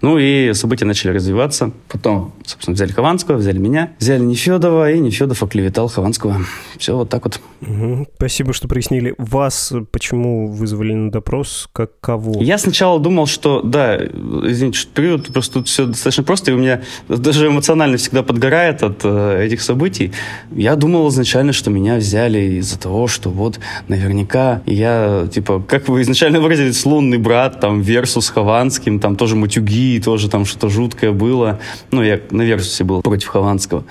Ну 0.00 0.18
и 0.18 0.52
события 0.54 0.84
начали 0.84 1.12
развиваться. 1.12 1.72
Потом, 1.88 2.32
собственно, 2.44 2.74
взяли 2.74 2.92
Хованского, 2.92 3.36
взяли 3.36 3.58
меня, 3.58 3.90
взяли 3.98 4.22
Нефедова, 4.22 4.90
и 4.90 5.00
Нефедов 5.00 5.42
оклеветал 5.42 5.88
Хованского. 5.88 6.38
Все 6.78 6.96
вот 6.96 7.08
так 7.08 7.24
вот. 7.24 7.40
Угу. 7.62 8.08
Спасибо, 8.16 8.52
что 8.52 8.68
прояснили. 8.68 9.14
Вас 9.18 9.72
почему 9.92 10.48
вызвали 10.48 10.92
на 10.92 11.10
допрос? 11.10 11.68
Как 11.72 12.00
кого? 12.00 12.40
Я 12.42 12.58
сначала 12.58 12.98
думал, 12.98 13.26
что, 13.26 13.62
да, 13.62 13.96
извините, 13.98 14.78
что 14.78 14.92
период, 14.92 15.32
просто 15.32 15.54
тут 15.54 15.68
все 15.68 15.86
достаточно 15.86 16.24
просто, 16.24 16.50
и 16.50 16.54
у 16.54 16.58
меня 16.58 16.82
даже 17.08 17.46
эмоционально 17.46 17.96
всегда 17.96 18.22
подгорает 18.22 18.82
от 18.82 19.00
э, 19.04 19.44
этих 19.46 19.60
событий. 19.60 20.12
Я 20.50 20.76
думал 20.76 21.08
изначально, 21.10 21.52
что 21.52 21.70
меня 21.70 21.96
взяли 21.96 22.58
из-за 22.58 22.78
того, 22.78 23.06
что 23.06 23.30
вот 23.30 23.60
наверняка 23.88 24.62
я, 24.66 25.28
типа, 25.32 25.62
как 25.66 25.88
вы 25.88 26.02
изначально 26.02 26.40
выразились, 26.40 26.84
лунный 26.84 27.18
брат, 27.18 27.60
там, 27.60 27.80
версус 27.80 28.30
Хованским, 28.30 29.00
там 29.00 29.16
тоже 29.16 29.36
матюги, 29.50 30.00
тоже 30.00 30.30
там 30.30 30.44
что-то 30.44 30.68
жуткое 30.68 31.12
было. 31.12 31.58
Ну, 31.90 32.02
я 32.02 32.20
на 32.30 32.42
версусе 32.42 32.84
был 32.84 33.02
против 33.02 33.28
Хованского. 33.28 33.84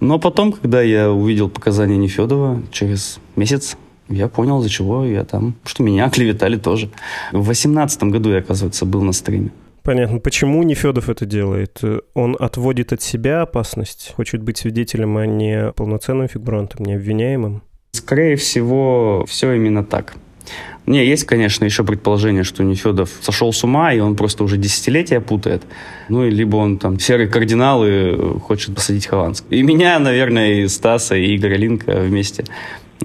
Но 0.00 0.18
потом, 0.18 0.52
когда 0.52 0.82
я 0.82 1.10
увидел 1.10 1.48
показания 1.48 1.96
Нефедова 1.96 2.62
через 2.72 3.18
месяц, 3.36 3.76
я 4.08 4.28
понял, 4.28 4.60
за 4.60 4.68
чего 4.68 5.04
я 5.04 5.24
там, 5.24 5.54
что 5.64 5.82
меня 5.82 6.10
клеветали 6.14 6.56
тоже. 6.56 6.90
В 7.32 7.46
восемнадцатом 7.46 8.10
году 8.10 8.30
я, 8.30 8.38
оказывается, 8.38 8.84
был 8.84 9.02
на 9.02 9.12
стриме. 9.12 9.50
Понятно. 9.82 10.18
Почему 10.18 10.62
Нефедов 10.62 11.10
это 11.10 11.26
делает? 11.26 11.80
Он 12.14 12.36
отводит 12.40 12.92
от 12.92 13.02
себя 13.02 13.42
опасность, 13.42 14.14
хочет 14.16 14.42
быть 14.42 14.56
свидетелем, 14.56 15.16
а 15.18 15.26
не 15.26 15.72
полноценным 15.72 16.26
фигурантом, 16.26 16.86
не 16.86 16.94
обвиняемым? 16.94 17.62
Скорее 17.92 18.36
всего, 18.36 19.24
все 19.28 19.52
именно 19.52 19.84
так. 19.84 20.14
Не, 20.86 21.06
есть, 21.06 21.24
конечно, 21.24 21.64
еще 21.64 21.82
предположение, 21.82 22.44
что 22.44 22.62
Нефедов 22.62 23.10
сошел 23.22 23.52
с 23.52 23.64
ума, 23.64 23.92
и 23.94 24.00
он 24.00 24.16
просто 24.16 24.44
уже 24.44 24.58
десятилетия 24.58 25.20
путает. 25.20 25.62
Ну, 26.10 26.26
и 26.26 26.30
либо 26.30 26.56
он 26.56 26.78
там 26.78 26.98
серый 26.98 27.26
кардинал 27.26 27.86
и 27.86 28.38
хочет 28.40 28.74
посадить 28.74 29.06
Хованского. 29.06 29.54
И 29.54 29.62
меня, 29.62 29.98
наверное, 29.98 30.62
и 30.62 30.68
Стаса, 30.68 31.16
и 31.16 31.36
Игоря 31.36 31.56
Линка 31.56 32.00
вместе. 32.00 32.44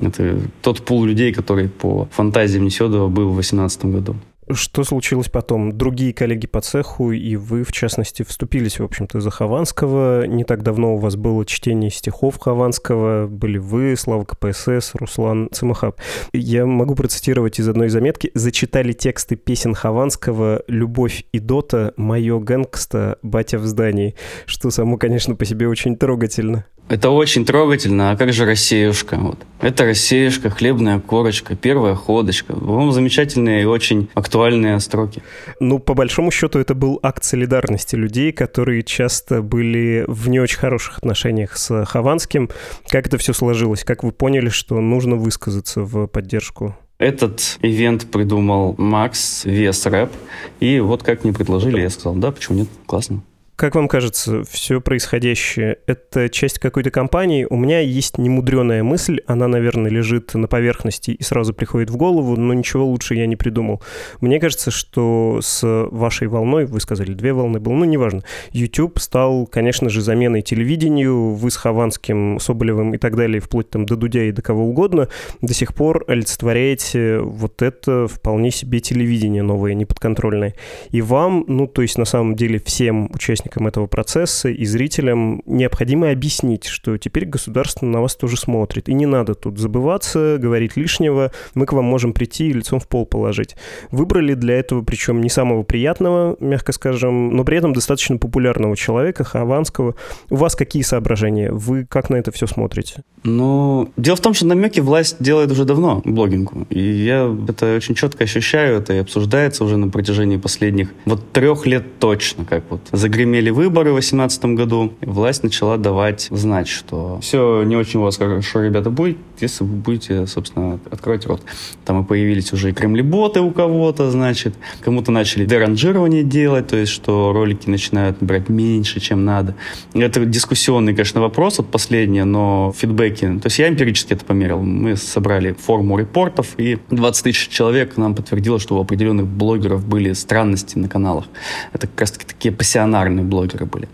Это 0.01 0.39
тот 0.61 0.81
пул 0.83 1.05
людей, 1.05 1.33
который 1.33 1.69
по 1.69 2.07
фантазиям 2.11 2.65
Нефедова 2.65 3.07
был 3.07 3.29
в 3.29 3.33
2018 3.33 3.85
году. 3.85 4.15
Что 4.51 4.83
случилось 4.83 5.29
потом? 5.29 5.77
Другие 5.77 6.11
коллеги 6.11 6.47
по 6.47 6.61
цеху 6.61 7.11
и 7.11 7.35
вы, 7.35 7.63
в 7.63 7.71
частности, 7.71 8.23
вступились, 8.23 8.79
в 8.79 8.83
общем-то, 8.83 9.21
за 9.21 9.29
Хованского. 9.29 10.25
Не 10.25 10.43
так 10.43 10.63
давно 10.63 10.95
у 10.95 10.97
вас 10.97 11.15
было 11.15 11.45
чтение 11.45 11.91
стихов 11.91 12.39
Хованского. 12.39 13.27
Были 13.27 13.59
вы, 13.59 13.95
Слава 13.95 14.25
КПСС, 14.25 14.95
Руслан 14.95 15.49
Цимахаб. 15.51 15.99
Я 16.33 16.65
могу 16.65 16.95
процитировать 16.95 17.59
из 17.59 17.67
одной 17.67 17.89
заметки. 17.89 18.31
Зачитали 18.33 18.91
тексты 18.91 19.35
песен 19.35 19.75
Хованского 19.75 20.63
«Любовь 20.67 21.25
и 21.31 21.37
дота», 21.37 21.93
«Мое 21.95 22.39
гэнгста», 22.39 23.19
«Батя 23.21 23.59
в 23.59 23.67
здании», 23.67 24.15
что 24.47 24.71
само, 24.71 24.97
конечно, 24.97 25.35
по 25.35 25.45
себе 25.45 25.67
очень 25.67 25.95
трогательно. 25.95 26.65
Это 26.89 27.11
очень 27.11 27.45
трогательно. 27.45 28.11
А 28.11 28.17
как 28.17 28.33
же 28.33 28.45
рассеюшка? 28.45 29.17
Вот. 29.17 29.37
Это 29.61 29.85
рассеюшка, 29.85 30.49
хлебная 30.49 30.99
корочка, 30.99 31.55
первая 31.55 31.93
ходочка. 31.93 32.53
По-моему, 32.53 32.91
замечательные 32.91 33.61
и 33.61 33.65
очень 33.65 34.09
актуальные 34.15 34.79
строки. 34.79 35.21
Ну, 35.59 35.77
по 35.77 35.93
большому 35.93 36.31
счету, 36.31 36.57
это 36.57 36.73
был 36.73 36.99
акт 37.03 37.23
солидарности 37.23 37.95
людей, 37.95 38.31
которые 38.31 38.81
часто 38.81 39.43
были 39.43 40.03
в 40.07 40.29
не 40.29 40.39
очень 40.39 40.57
хороших 40.57 40.97
отношениях 40.97 41.57
с 41.57 41.85
Хованским. 41.85 42.49
Как 42.89 43.05
это 43.05 43.19
все 43.19 43.33
сложилось? 43.33 43.83
Как 43.83 44.03
вы 44.03 44.11
поняли, 44.11 44.49
что 44.49 44.79
нужно 44.81 45.15
высказаться 45.15 45.81
в 45.81 46.07
поддержку 46.07 46.75
этот 46.97 47.57
ивент 47.61 48.11
придумал 48.11 48.75
Макс, 48.77 49.45
Вес 49.45 49.85
Рэп. 49.85 50.11
И 50.59 50.81
вот 50.81 51.01
как 51.01 51.23
мне 51.23 51.31
предложили, 51.31 51.79
я 51.79 51.89
сказал, 51.89 52.15
да, 52.15 52.31
почему 52.31 52.57
нет, 52.57 52.67
классно. 52.85 53.23
Как 53.59 53.75
вам 53.75 53.89
кажется, 53.89 54.45
все 54.49 54.79
происходящее— 54.79 55.79
это 55.85 56.29
часть 56.29 56.59
какой-то 56.59 56.91
компании? 56.91 57.45
У 57.49 57.57
меня 57.57 57.81
есть 57.81 58.17
немудреная 58.17 58.83
мысль, 58.83 59.19
она, 59.27 59.49
наверное, 59.49 59.91
лежит 59.91 60.33
на 60.33 60.47
поверхности 60.47 61.11
и 61.11 61.21
сразу 61.23 61.53
приходит 61.53 61.89
в 61.89 61.97
голову, 61.97 62.37
но 62.37 62.53
ничего 62.53 62.85
лучше 62.85 63.15
я 63.15 63.27
не 63.27 63.35
придумал. 63.35 63.81
Мне 64.21 64.39
кажется, 64.39 64.71
что 64.71 65.39
с 65.41 65.61
вашей 65.91 66.29
волной, 66.29 66.67
вы 66.67 66.79
сказали, 66.79 67.11
две 67.11 67.33
волны 67.33 67.59
было, 67.59 67.73
ну, 67.73 67.83
неважно, 67.83 68.23
YouTube 68.53 68.97
стал, 68.99 69.45
конечно 69.45 69.89
же, 69.89 69.99
заменой 69.99 70.41
телевидению, 70.41 71.33
вы 71.33 71.51
с 71.51 71.57
Хованским, 71.57 72.39
Соболевым 72.39 72.93
и 72.93 72.97
так 72.97 73.17
далее, 73.17 73.41
вплоть 73.41 73.69
там 73.69 73.85
до 73.85 73.97
Дудя 73.97 74.23
и 74.23 74.31
до 74.31 74.41
кого 74.41 74.69
угодно, 74.69 75.09
до 75.41 75.53
сих 75.53 75.75
пор 75.75 76.05
олицетворяете 76.07 77.19
вот 77.19 77.61
это 77.61 78.07
вполне 78.07 78.51
себе 78.51 78.79
телевидение 78.79 79.43
новое, 79.43 79.73
неподконтрольное. 79.73 80.55
И 80.91 81.01
вам, 81.01 81.43
ну, 81.49 81.67
то 81.67 81.81
есть 81.81 81.97
на 81.97 82.05
самом 82.05 82.37
деле 82.37 82.57
всем 82.65 83.11
участникам 83.13 83.48
участникам 83.49 83.67
этого 83.67 83.87
процесса 83.87 84.49
и 84.49 84.65
зрителям 84.65 85.41
необходимо 85.45 86.11
объяснить, 86.11 86.65
что 86.65 86.97
теперь 86.97 87.25
государство 87.25 87.85
на 87.85 88.01
вас 88.01 88.15
тоже 88.15 88.37
смотрит. 88.37 88.89
И 88.89 88.93
не 88.93 89.05
надо 89.05 89.33
тут 89.33 89.57
забываться, 89.57 90.37
говорить 90.39 90.77
лишнего. 90.77 91.31
Мы 91.55 91.65
к 91.65 91.73
вам 91.73 91.85
можем 91.85 92.13
прийти 92.13 92.49
и 92.49 92.53
лицом 92.53 92.79
в 92.79 92.87
пол 92.87 93.05
положить. 93.05 93.55
Выбрали 93.91 94.35
для 94.35 94.59
этого, 94.59 94.83
причем 94.83 95.21
не 95.21 95.29
самого 95.29 95.63
приятного, 95.63 96.37
мягко 96.39 96.71
скажем, 96.71 97.35
но 97.35 97.43
при 97.43 97.57
этом 97.57 97.73
достаточно 97.73 98.17
популярного 98.17 98.75
человека, 98.75 99.23
Хованского. 99.23 99.95
У 100.29 100.35
вас 100.35 100.55
какие 100.55 100.83
соображения? 100.83 101.51
Вы 101.51 101.85
как 101.85 102.09
на 102.09 102.17
это 102.17 102.31
все 102.31 102.47
смотрите? 102.47 103.03
Ну, 103.23 103.91
дело 103.97 104.15
в 104.15 104.21
том, 104.21 104.33
что 104.33 104.45
намеки 104.45 104.79
власть 104.79 105.17
делает 105.19 105.51
уже 105.51 105.65
давно 105.65 106.01
блогингу. 106.05 106.65
И 106.69 106.79
я 106.79 107.35
это 107.47 107.75
очень 107.75 107.95
четко 107.95 108.23
ощущаю, 108.23 108.77
это 108.77 108.93
и 108.93 108.97
обсуждается 108.97 109.63
уже 109.63 109.77
на 109.77 109.89
протяжении 109.89 110.37
последних 110.37 110.93
вот 111.05 111.31
трех 111.31 111.65
лет 111.65 111.99
точно, 111.99 112.45
как 112.45 112.63
вот 112.69 112.81
загремели 112.91 113.49
выборы 113.49 113.91
в 113.91 113.95
2018 113.95 114.45
году, 114.45 114.93
и 115.01 115.05
власть 115.05 115.43
начала 115.43 115.77
давать 115.77 116.27
знать, 116.31 116.67
что 116.67 117.19
все 117.21 117.63
не 117.63 117.75
очень 117.75 117.99
у 117.99 118.03
вас 118.03 118.17
хорошо, 118.17 118.61
ребята, 118.61 118.89
будет, 118.89 119.17
если 119.39 119.63
вы 119.63 119.75
будете, 119.75 120.25
собственно, 120.27 120.79
открывать 120.89 121.25
рот. 121.25 121.41
Там 121.85 122.03
и 122.03 122.05
появились 122.05 122.53
уже 122.53 122.69
и 122.69 122.73
кремлеботы 122.73 123.41
у 123.41 123.51
кого-то, 123.51 124.11
значит, 124.11 124.55
кому-то 124.81 125.11
начали 125.11 125.45
деранжирование 125.45 126.23
делать, 126.23 126.67
то 126.67 126.77
есть, 126.77 126.91
что 126.91 127.33
ролики 127.33 127.69
начинают 127.69 128.21
набирать 128.21 128.49
меньше, 128.49 128.99
чем 128.99 129.25
надо. 129.25 129.55
Это 129.93 130.25
дискуссионный, 130.25 130.93
конечно, 130.93 131.21
вопрос, 131.21 131.57
вот 131.57 131.67
последнее, 131.67 132.23
но 132.23 132.73
фидбэки, 133.09 133.39
то 133.39 133.47
есть 133.47 133.59
я 133.59 133.69
эмпирически 133.69 134.13
это 134.13 134.25
померил. 134.25 134.61
Мы 134.61 134.95
собрали 134.95 135.53
форму 135.53 135.97
репортов, 135.97 136.53
и 136.57 136.77
20 136.89 137.23
тысяч 137.23 137.47
человек 137.49 137.97
нам 137.97 138.15
подтвердило, 138.15 138.59
что 138.59 138.77
у 138.77 138.81
определенных 138.81 139.27
блогеров 139.27 139.85
были 139.85 140.13
странности 140.13 140.77
на 140.77 140.87
каналах. 140.87 141.25
Это 141.73 141.87
как 141.87 142.01
раз-таки 142.01 142.25
такие 142.25 142.53
пассионарные 142.53 143.25
блогеры 143.25 143.65
были. 143.65 143.87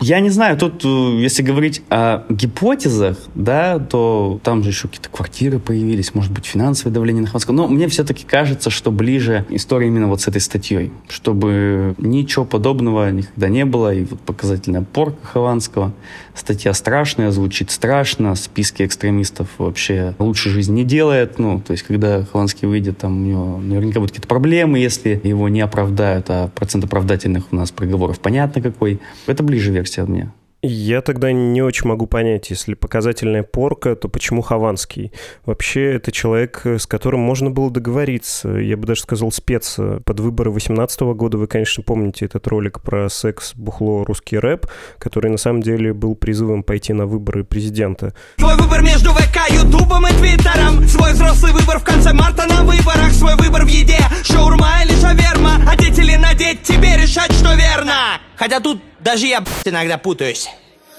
Я 0.00 0.20
не 0.20 0.30
знаю, 0.30 0.56
тут, 0.56 0.84
э, 0.84 0.88
если 1.20 1.42
говорить 1.42 1.82
о 1.88 2.24
гипотезах, 2.28 3.18
да, 3.34 3.78
то 3.78 4.40
там 4.42 4.62
же 4.62 4.70
еще 4.70 4.88
какие-то 4.88 5.08
квартиры 5.10 5.58
появились, 5.58 6.14
может 6.14 6.32
быть, 6.32 6.46
финансовое 6.46 6.92
давление 6.92 7.22
на 7.22 7.28
Хованского. 7.28 7.54
Но 7.54 7.68
мне 7.68 7.88
все-таки 7.88 8.24
кажется, 8.24 8.70
что 8.70 8.90
ближе 8.90 9.44
история 9.50 9.88
именно 9.88 10.08
вот 10.08 10.20
с 10.20 10.28
этой 10.28 10.40
статьей, 10.40 10.92
чтобы 11.08 11.94
ничего 11.98 12.44
подобного 12.44 13.10
никогда 13.10 13.48
не 13.48 13.64
было, 13.64 13.94
и 13.94 14.04
вот 14.04 14.20
показательная 14.20 14.82
порка 14.82 15.18
Хованского. 15.26 15.92
Статья 16.34 16.72
страшная, 16.72 17.30
звучит 17.30 17.70
страшно, 17.70 18.34
списки 18.48 18.82
экстремистов 18.82 19.48
вообще 19.58 20.14
лучше 20.18 20.50
жизни 20.50 20.80
не 20.80 20.84
делает. 20.84 21.38
Ну, 21.38 21.60
то 21.60 21.72
есть, 21.72 21.84
когда 21.84 22.24
Хованский 22.24 22.66
выйдет, 22.66 22.98
там 22.98 23.22
у 23.22 23.24
него 23.24 23.58
наверняка 23.58 24.00
будут 24.00 24.12
какие-то 24.12 24.28
проблемы, 24.28 24.78
если 24.78 25.20
его 25.22 25.48
не 25.48 25.60
оправдают, 25.60 26.26
а 26.28 26.48
процент 26.48 26.84
оправдательных 26.84 27.52
у 27.52 27.56
нас 27.56 27.70
приговоров 27.70 28.18
понятно 28.20 28.62
какой. 28.62 29.00
Это 29.26 29.42
ближе 29.42 29.70
версия 29.72 30.02
от 30.02 30.08
меня. 30.08 30.32
Я 30.60 31.02
тогда 31.02 31.30
не 31.30 31.62
очень 31.62 31.86
могу 31.86 32.08
понять, 32.08 32.50
если 32.50 32.74
показательная 32.74 33.44
порка, 33.44 33.94
то 33.94 34.08
почему 34.08 34.42
Хованский? 34.42 35.12
Вообще, 35.46 35.94
это 35.94 36.10
человек, 36.10 36.62
с 36.66 36.84
которым 36.84 37.20
можно 37.20 37.48
было 37.48 37.70
договориться. 37.70 38.48
Я 38.48 38.76
бы 38.76 38.84
даже 38.84 39.02
сказал 39.02 39.30
спец. 39.30 39.78
Под 40.04 40.18
выборы 40.18 40.50
18 40.50 41.00
года 41.14 41.38
вы, 41.38 41.46
конечно, 41.46 41.84
помните 41.84 42.24
этот 42.24 42.48
ролик 42.48 42.80
про 42.80 43.08
секс, 43.08 43.54
бухло, 43.54 44.04
русский 44.04 44.36
рэп, 44.36 44.66
который 44.98 45.30
на 45.30 45.36
самом 45.36 45.62
деле 45.62 45.94
был 45.94 46.16
призывом 46.16 46.64
пойти 46.64 46.92
на 46.92 47.06
выборы 47.06 47.44
президента. 47.44 48.12
Свой 48.38 48.56
выбор 48.56 48.82
между 48.82 49.10
ВК, 49.12 49.38
Ютубом 49.50 50.08
и 50.08 50.10
Твиттером 50.10 50.88
Свой 50.88 51.12
взрослый 51.12 51.52
выбор 51.52 51.78
в 51.78 51.84
конце 51.84 52.12
марта 52.12 52.46
на 52.48 52.64
выборах 52.64 53.12
Свой 53.12 53.36
выбор 53.36 53.64
в 53.64 53.68
еде, 53.68 53.98
шаурма 54.24 54.82
или 54.84 54.94
шаверма 55.00 55.70
Одеть 55.70 55.98
или 55.98 56.16
надеть, 56.16 56.62
тебе 56.62 56.96
решать, 56.96 57.32
что 57.32 57.54
верно 57.54 58.18
Хотя 58.38 58.60
тут 58.60 58.80
даже 59.00 59.26
я, 59.26 59.40
блядь, 59.40 59.66
иногда 59.66 59.98
путаюсь. 59.98 60.48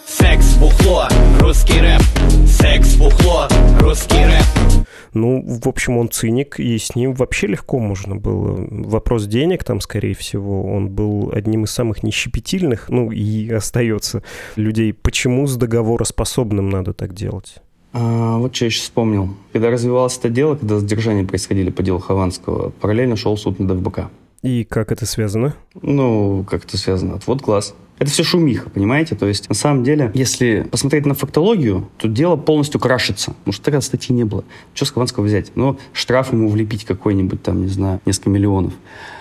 Секс, 0.06 0.56
бухло, 0.58 1.08
русский 1.40 1.80
рэп. 1.80 2.02
Секс, 2.46 2.96
бухло, 2.96 3.48
русский 3.80 4.26
рэп. 4.26 4.86
Ну, 5.14 5.44
в 5.46 5.68
общем, 5.68 5.98
он 5.98 6.10
циник, 6.10 6.60
и 6.60 6.78
с 6.78 6.96
ним 6.96 7.14
вообще 7.14 7.48
легко 7.48 7.80
можно 7.80 8.18
было. 8.18 8.68
Вопрос 8.70 9.26
денег 9.26 9.64
там, 9.64 9.80
скорее 9.80 10.16
всего, 10.16 10.64
он 10.64 10.90
был 10.90 11.32
одним 11.34 11.64
из 11.64 11.72
самых 11.72 12.04
нещепетильных, 12.04 12.90
ну, 12.90 13.10
и 13.10 13.50
остается 13.50 14.22
людей. 14.58 14.94
Почему 14.94 15.48
с 15.48 15.56
договороспособным 15.56 16.70
надо 16.70 16.92
так 16.94 17.14
делать? 17.14 17.56
А, 17.94 18.38
вот 18.38 18.54
что 18.54 18.66
я 18.66 18.72
сейчас 18.72 18.84
вспомнил. 18.84 19.34
Когда 19.54 19.72
развивалось 19.72 20.18
это 20.18 20.30
дело, 20.30 20.56
когда 20.56 20.78
задержания 20.78 21.26
происходили 21.26 21.70
по 21.70 21.84
делу 21.84 22.00
Хованского, 22.00 22.72
параллельно 22.82 23.16
шел 23.16 23.36
суд 23.38 23.60
на 23.60 23.68
ДФБК. 23.68 24.10
И 24.42 24.64
как 24.64 24.92
это 24.92 25.06
связано? 25.06 25.56
Ну, 25.82 26.46
как 26.50 26.64
это 26.66 26.78
связано? 26.78 27.16
Отвод 27.16 27.42
глаз. 27.42 27.76
Это 28.00 28.10
все 28.10 28.24
шумиха, 28.24 28.70
понимаете? 28.70 29.16
То 29.16 29.28
есть, 29.28 29.50
на 29.50 29.56
самом 29.56 29.84
деле, 29.84 30.10
если 30.14 30.66
посмотреть 30.72 31.06
на 31.06 31.14
фактологию, 31.14 31.90
то 31.98 32.08
дело 32.08 32.38
полностью 32.38 32.80
крашится. 32.80 33.32
Потому 33.32 33.54
что 33.54 33.66
тогда 33.66 33.82
статьи 33.82 34.16
не 34.16 34.24
было. 34.24 34.46
Что 34.74 34.86
с 34.86 34.92
Хованского 34.92 35.26
взять? 35.26 35.52
Ну, 35.56 35.78
штраф 35.92 36.32
ему 36.32 36.50
влепить 36.50 36.86
какой-нибудь 36.86 37.44
там, 37.44 37.62
не 37.62 37.68
знаю, 37.68 38.00
несколько 38.06 38.30
миллионов. 38.30 38.74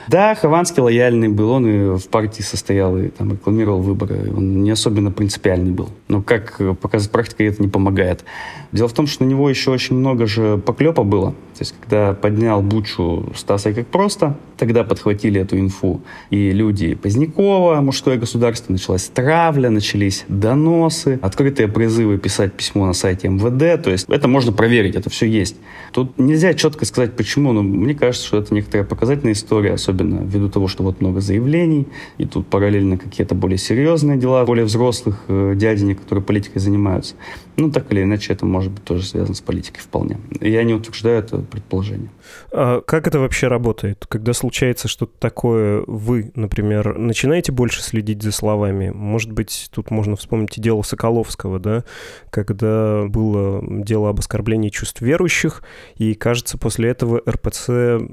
Да, 0.06 0.34
Хованский 0.34 0.80
лояльный 0.80 1.28
был, 1.28 1.50
он 1.50 1.66
и 1.66 1.98
в 1.98 2.08
партии 2.08 2.40
состоял, 2.40 2.96
и 2.96 3.08
там 3.08 3.32
рекламировал 3.32 3.82
выборы. 3.82 4.32
Он 4.34 4.62
не 4.62 4.70
особенно 4.70 5.10
принципиальный 5.10 5.70
был. 5.70 5.90
Но, 6.08 6.22
как 6.22 6.56
показывает 6.80 7.12
практика, 7.12 7.44
это 7.44 7.60
не 7.60 7.68
помогает. 7.68 8.24
Дело 8.72 8.88
в 8.88 8.94
том, 8.94 9.06
что 9.06 9.24
на 9.24 9.28
него 9.28 9.50
еще 9.50 9.70
очень 9.70 9.96
много 9.96 10.26
же 10.26 10.56
поклепа 10.58 11.02
было. 11.02 11.32
То 11.32 11.62
есть, 11.62 11.74
когда 11.80 12.14
поднял 12.14 12.62
Бучу 12.62 13.26
Стаса 13.34 13.72
как 13.74 13.88
просто, 13.88 14.38
тогда 14.56 14.84
подхватили 14.84 15.40
эту 15.40 15.58
инфу 15.58 16.00
и 16.30 16.52
люди 16.52 16.94
Позднякова, 16.94 17.80
мужское 17.80 18.16
государство, 18.16 18.67
началась 18.72 19.08
травля, 19.08 19.70
начались 19.70 20.24
доносы, 20.28 21.18
открытые 21.22 21.68
призывы 21.68 22.18
писать 22.18 22.52
письмо 22.52 22.86
на 22.86 22.92
сайте 22.92 23.28
МВД. 23.28 23.82
То 23.82 23.90
есть, 23.90 24.08
это 24.08 24.28
можно 24.28 24.52
проверить, 24.52 24.96
это 24.96 25.10
все 25.10 25.26
есть. 25.26 25.56
Тут 25.92 26.18
нельзя 26.18 26.54
четко 26.54 26.84
сказать, 26.84 27.14
почему, 27.14 27.52
но 27.52 27.62
мне 27.62 27.94
кажется, 27.94 28.26
что 28.26 28.38
это 28.38 28.54
некоторая 28.54 28.86
показательная 28.86 29.32
история, 29.32 29.74
особенно 29.74 30.20
ввиду 30.22 30.48
того, 30.48 30.68
что 30.68 30.82
вот 30.82 31.00
много 31.00 31.20
заявлений, 31.20 31.86
и 32.18 32.26
тут 32.26 32.46
параллельно 32.46 32.98
какие-то 32.98 33.34
более 33.34 33.58
серьезные 33.58 34.18
дела, 34.18 34.44
более 34.44 34.64
взрослых 34.64 35.22
э, 35.28 35.54
дяденек, 35.56 36.00
которые 36.00 36.24
политикой 36.24 36.58
занимаются. 36.58 37.14
Ну, 37.58 37.72
так 37.72 37.92
или 37.92 38.04
иначе, 38.04 38.32
это 38.32 38.46
может 38.46 38.70
быть 38.70 38.84
тоже 38.84 39.04
связано 39.04 39.34
с 39.34 39.40
политикой 39.40 39.80
вполне. 39.80 40.18
Я 40.40 40.62
не 40.62 40.74
утверждаю 40.74 41.18
это 41.18 41.38
предположение. 41.38 42.08
А 42.52 42.80
как 42.82 43.08
это 43.08 43.18
вообще 43.18 43.48
работает? 43.48 44.06
Когда 44.08 44.32
случается 44.32 44.86
что-то 44.86 45.14
такое, 45.18 45.82
вы, 45.88 46.30
например, 46.36 46.96
начинаете 46.96 47.50
больше 47.50 47.82
следить 47.82 48.22
за 48.22 48.30
словами? 48.30 48.90
Может 48.90 49.32
быть, 49.32 49.70
тут 49.74 49.90
можно 49.90 50.14
вспомнить 50.14 50.56
и 50.56 50.60
дело 50.60 50.82
Соколовского, 50.82 51.58
да, 51.58 51.82
когда 52.30 53.06
было 53.06 53.60
дело 53.84 54.10
об 54.10 54.20
оскорблении 54.20 54.68
чувств 54.68 55.00
верующих, 55.00 55.64
и, 55.96 56.14
кажется, 56.14 56.58
после 56.58 56.90
этого 56.90 57.20
РПЦ 57.28 57.66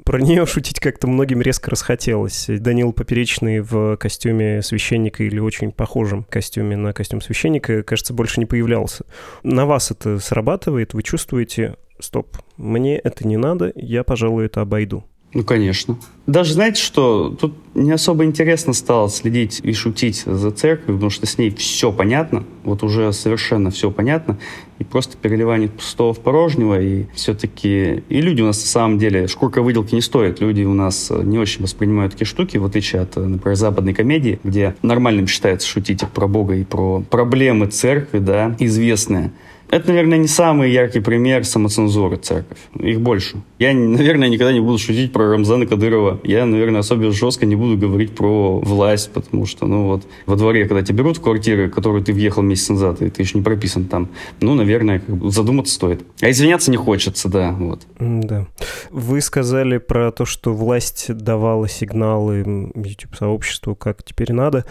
про 0.04 0.20
нее 0.20 0.44
шутить 0.46 0.80
как-то 0.80 1.06
многим 1.06 1.40
резко 1.40 1.70
расхотелось. 1.70 2.46
Данил 2.48 2.92
Поперечный 2.92 3.60
в 3.60 3.96
костюме 3.96 4.60
священника 4.62 5.22
или 5.22 5.38
очень 5.38 5.70
похожем 5.70 6.26
костюме 6.28 6.76
на 6.76 6.92
костюм 6.92 7.20
священника, 7.20 7.84
кажется, 7.84 8.12
больше 8.12 8.40
не 8.40 8.46
появлялся. 8.46 9.04
На 9.42 9.66
вас 9.66 9.90
это 9.90 10.18
срабатывает? 10.18 10.94
Вы 10.94 11.02
чувствуете, 11.02 11.76
стоп, 11.98 12.36
мне 12.56 12.98
это 12.98 13.26
не 13.26 13.36
надо, 13.36 13.72
я, 13.74 14.04
пожалуй, 14.04 14.46
это 14.46 14.60
обойду? 14.60 15.04
Ну, 15.36 15.44
конечно. 15.44 15.98
Даже 16.26 16.54
знаете 16.54 16.80
что, 16.80 17.28
тут 17.28 17.52
не 17.74 17.92
особо 17.92 18.24
интересно 18.24 18.72
стало 18.72 19.10
следить 19.10 19.60
и 19.62 19.74
шутить 19.74 20.22
за 20.24 20.50
церковью, 20.50 20.94
потому 20.94 21.10
что 21.10 21.26
с 21.26 21.36
ней 21.36 21.50
все 21.50 21.92
понятно, 21.92 22.44
вот 22.64 22.82
уже 22.82 23.12
совершенно 23.12 23.70
все 23.70 23.90
понятно, 23.90 24.38
и 24.78 24.84
просто 24.84 25.18
переливание 25.18 25.68
пустого 25.68 26.14
в 26.14 26.20
порожнего, 26.20 26.80
и 26.80 27.04
все-таки... 27.14 28.02
И 28.08 28.20
люди 28.22 28.40
у 28.40 28.46
нас 28.46 28.62
на 28.62 28.66
самом 28.66 28.98
деле, 28.98 29.28
шкурка 29.28 29.60
выделки 29.60 29.94
не 29.94 30.00
стоит, 30.00 30.40
люди 30.40 30.62
у 30.62 30.72
нас 30.72 31.12
не 31.14 31.38
очень 31.38 31.60
воспринимают 31.60 32.12
такие 32.12 32.26
штуки, 32.26 32.56
в 32.56 32.64
отличие 32.64 33.02
от, 33.02 33.16
например, 33.16 33.56
западной 33.56 33.92
комедии, 33.92 34.40
где 34.42 34.74
нормальным 34.80 35.26
считается 35.26 35.68
шутить 35.68 36.02
про 36.14 36.26
Бога 36.26 36.54
и 36.54 36.64
про 36.64 37.02
проблемы 37.10 37.66
церкви, 37.66 38.20
да, 38.20 38.56
известные. 38.58 39.32
Это, 39.70 39.88
наверное, 39.88 40.18
не 40.18 40.28
самый 40.28 40.70
яркий 40.70 41.00
пример 41.00 41.44
самоцензуры 41.44 42.16
церковь. 42.16 42.58
Их 42.78 43.00
больше. 43.00 43.42
Я, 43.58 43.74
наверное, 43.74 44.28
никогда 44.28 44.52
не 44.52 44.60
буду 44.60 44.78
шутить 44.78 45.12
про 45.12 45.32
Рамзана 45.32 45.66
Кадырова. 45.66 46.20
Я, 46.24 46.46
наверное, 46.46 46.80
особенно 46.80 47.10
жестко 47.10 47.46
не 47.46 47.56
буду 47.56 47.76
говорить 47.76 48.14
про 48.14 48.58
власть, 48.60 49.10
потому 49.12 49.46
что, 49.46 49.66
ну 49.66 49.86
вот, 49.86 50.06
во 50.26 50.36
дворе, 50.36 50.66
когда 50.66 50.82
тебя 50.82 50.98
берут 50.98 51.18
квартиры, 51.18 51.68
в 51.68 51.72
которую 51.72 52.04
ты 52.04 52.12
въехал 52.12 52.42
месяц 52.42 52.68
назад, 52.68 53.02
и 53.02 53.10
ты 53.10 53.22
еще 53.22 53.38
не 53.38 53.44
прописан 53.44 53.84
там, 53.86 54.08
ну, 54.40 54.54
наверное, 54.54 55.00
как 55.00 55.16
бы 55.16 55.30
задуматься 55.30 55.74
стоит. 55.74 56.02
А 56.20 56.30
извиняться 56.30 56.70
не 56.70 56.76
хочется, 56.76 57.28
да, 57.28 57.52
вот. 57.52 57.82
Да. 57.98 58.46
Вы 58.90 59.20
сказали 59.20 59.78
про 59.78 60.12
то, 60.12 60.24
что 60.24 60.54
власть 60.54 61.12
давала 61.12 61.68
сигналы 61.68 62.72
YouTube-сообществу, 62.74 63.74
как 63.74 64.02
теперь 64.04 64.32
надо. 64.32 64.64